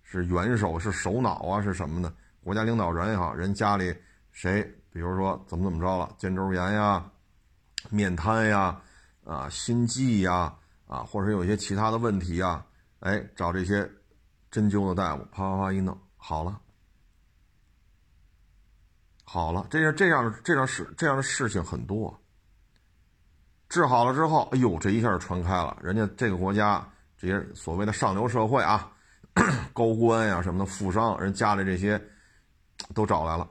[0.03, 2.13] 是元首、是首脑啊，是什么的？
[2.43, 3.93] 国家领导人也好，人家里
[4.31, 7.03] 谁，比如说怎么怎么着了，肩周炎呀、
[7.89, 8.81] 面瘫呀、
[9.23, 10.53] 啊心悸呀、
[10.87, 12.65] 啊，或者有一些其他的问题呀，
[12.99, 13.89] 哎，找这些
[14.51, 16.59] 针灸的大夫，啪啪啪一弄，好了。
[19.23, 22.15] 好了，这样这样这样事这样的事情很多。
[23.67, 25.75] 治好了之后，哎呦，这一下就传开了。
[25.81, 28.91] 人家这个国家这些所谓的上流社会啊，
[29.73, 31.99] 高官呀什么的，富商人家里这些
[32.93, 33.49] 都找来了。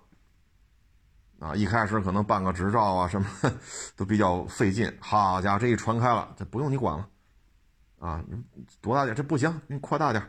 [1.38, 3.28] 啊，一开始可能办个执照啊什么
[3.96, 4.90] 都比较费劲。
[5.00, 7.08] 好家伙，这一传开了，这不用你管了。
[7.98, 8.24] 啊，
[8.80, 9.14] 多大点？
[9.14, 10.22] 这不行，你扩大点。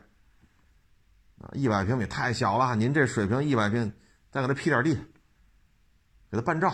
[1.39, 3.91] 啊，一百平米太小了，您这水平一百平，
[4.31, 4.97] 再给他批点地。
[6.31, 6.73] 给他办照，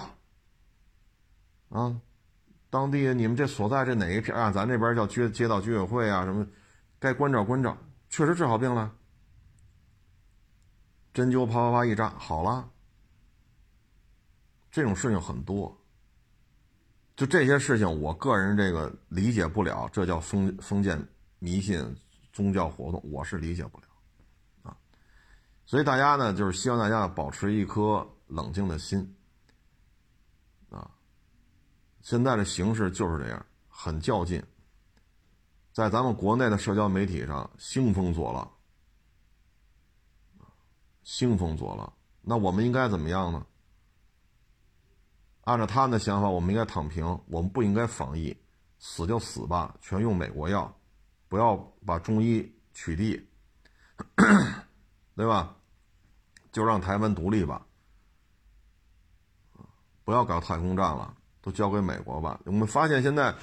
[1.69, 1.99] 啊，
[2.69, 4.49] 当地你们这所在这哪一片啊？
[4.49, 6.47] 咱这边叫街街道居委会啊，什么
[6.99, 7.77] 该关照关照，
[8.09, 8.91] 确实治好病了，
[11.13, 12.69] 针灸啪啪啪一扎好了。
[14.71, 15.77] 这种事情很多，
[17.17, 21.05] 就这些事情，我个人这个理解不了，这叫封封建
[21.39, 21.95] 迷信
[22.31, 23.83] 宗教活动，我是理解不了，
[24.63, 24.77] 啊，
[25.65, 29.15] 所以大家呢，就是希望大家保持一颗冷静的心。
[30.69, 30.89] 啊
[32.01, 34.41] 现在的形势就是这样，很较劲。
[35.73, 38.51] 在咱们国内的社交媒体上兴风作浪，
[41.03, 41.93] 兴风作浪。
[42.21, 43.45] 那我们应该怎么样呢？
[45.41, 48.35] 按照他们的想法，我们应该躺平，我们不应该防疫，
[48.79, 50.73] 死就死吧，全用美国药，
[51.27, 53.21] 不要把中医取缔，
[55.15, 55.55] 对吧？
[56.51, 57.65] 就让台湾独立吧，
[60.03, 61.17] 不要搞太空战了。
[61.43, 62.39] 都交给美国吧。
[62.45, 63.33] 我们发现现在，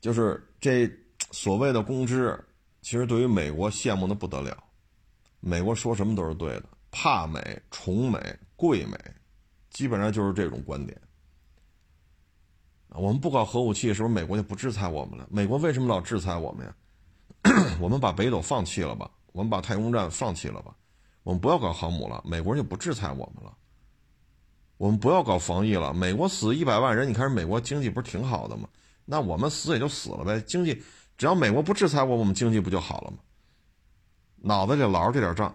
[0.00, 0.88] 就是这
[1.32, 2.38] 所谓的公知，
[2.80, 4.56] 其实对于美国羡慕的不得了。
[5.40, 8.96] 美国说什么都是对的，怕美、崇美、贵美，
[9.68, 10.96] 基本上就是这种观点。
[12.94, 15.26] 我们不搞核武器，是不是美国就不制裁我们了？
[15.30, 16.74] 美国为什么老制裁我们呀？
[17.80, 19.10] 我们把北斗放弃了吧？
[19.32, 20.74] 我们把太空站放弃了吧？
[21.22, 23.56] 我们不要搞航母了，美国人就不制裁我们了。
[24.76, 25.92] 我们不要搞防疫了。
[25.92, 28.68] 美国死一百万人，你看美国经济不是挺好的吗？
[29.04, 30.40] 那我们死也就死了呗。
[30.40, 30.82] 经济
[31.18, 33.18] 只要美国不制裁我，我们经济不就好了吗？
[34.36, 35.54] 脑子里老是这点账。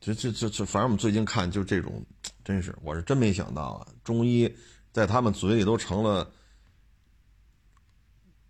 [0.00, 2.02] 这这这这，反正我们最近看就这种，
[2.48, 3.86] 真是我是真没想到啊！
[4.02, 4.50] 中医
[4.90, 6.32] 在他们嘴里都成了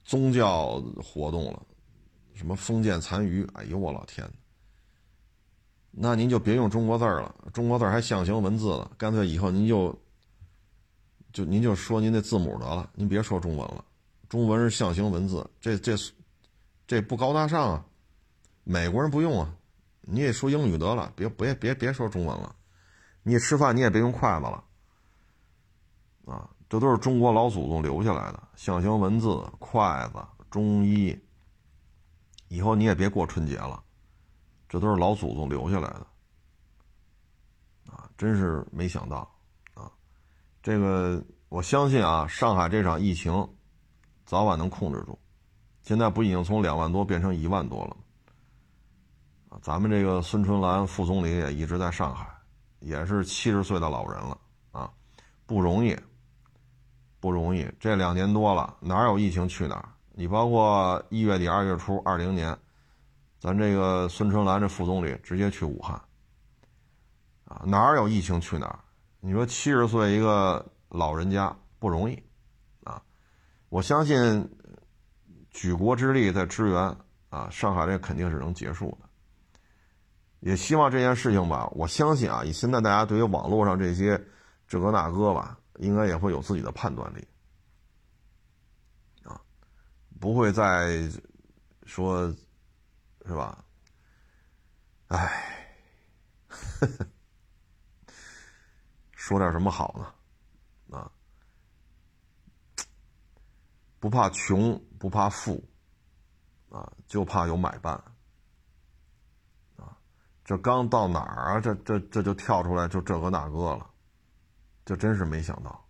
[0.05, 1.67] 宗教活动了，
[2.33, 3.45] 什么封建残余？
[3.55, 4.25] 哎呦我老天！
[5.91, 9.93] 那您就别用中国字了，中国字还象形文字了，干脆以后您就
[11.33, 13.85] 就您就说您那字母得了，您别说中文了，
[14.29, 15.97] 中文是象形文字，这这
[16.87, 17.85] 这不高大上啊，
[18.63, 19.53] 美国人不用啊，
[20.03, 22.55] 你也说英语得了，别别别别说中文了，
[23.29, 24.65] 你吃饭你也别用筷子了，
[26.25, 31.15] 啊，这都是中国老祖宗留下来的象形文字、筷子、中医，
[32.49, 33.85] 以后你也别过春节了。
[34.67, 36.07] 这都是老祖宗留下来的，
[37.93, 39.31] 啊，真是没想到，
[39.75, 39.93] 啊，
[40.63, 43.47] 这个我相信啊，上海这场疫情
[44.25, 45.19] 早晚能控制住。
[45.83, 47.97] 现在不已经从两万多变成一万多了
[49.51, 49.59] 吗？
[49.61, 52.29] 咱们这个孙春兰副总理也一直在上海，
[52.81, 54.39] 也是七十岁的老人了，
[54.73, 54.91] 啊，
[55.47, 55.97] 不容易，
[57.21, 57.69] 不容易。
[57.79, 59.89] 这两年多了，哪有疫情去哪儿？
[60.13, 62.57] 你包括一月底、二月初，二零年。
[63.41, 65.95] 咱这个孙春兰这副总理直接去武汉，
[67.45, 68.81] 啊，哪有疫情去哪儿？
[69.21, 72.21] 你说七十岁一个老人家不容易，
[72.83, 73.01] 啊，
[73.69, 74.45] 我相信
[75.53, 76.97] 举国之力在支援，
[77.29, 79.08] 啊，上海这肯定是能结束的。
[80.41, 84.23] 也希望这件事情吧，我相信啊，以现在大家对于网络上这些
[84.67, 87.27] 这个那个吧，应该也会有自己的判断力，
[89.25, 89.41] 啊，
[90.21, 91.09] 不会再
[91.87, 92.35] 说。
[93.27, 93.63] 是吧？
[95.09, 95.77] 哎，
[99.13, 99.95] 说点什么好
[100.89, 100.97] 呢？
[100.97, 101.13] 啊，
[104.01, 105.63] 不怕穷，不怕富，
[106.71, 108.03] 啊，就怕有买办。
[110.49, 111.61] 这刚到哪儿啊？
[111.61, 113.87] 这这这就跳出来就这个那个了，
[114.83, 115.85] 这真是没想到。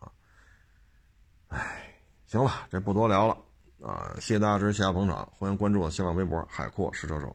[0.00, 0.12] 啊，
[1.48, 1.94] 哎，
[2.26, 3.34] 行了，这不多聊了。
[3.82, 7.34] 啊，谢谢大家支持，谢谢捧场，欢迎关注我新浪微博“海阔试车手”。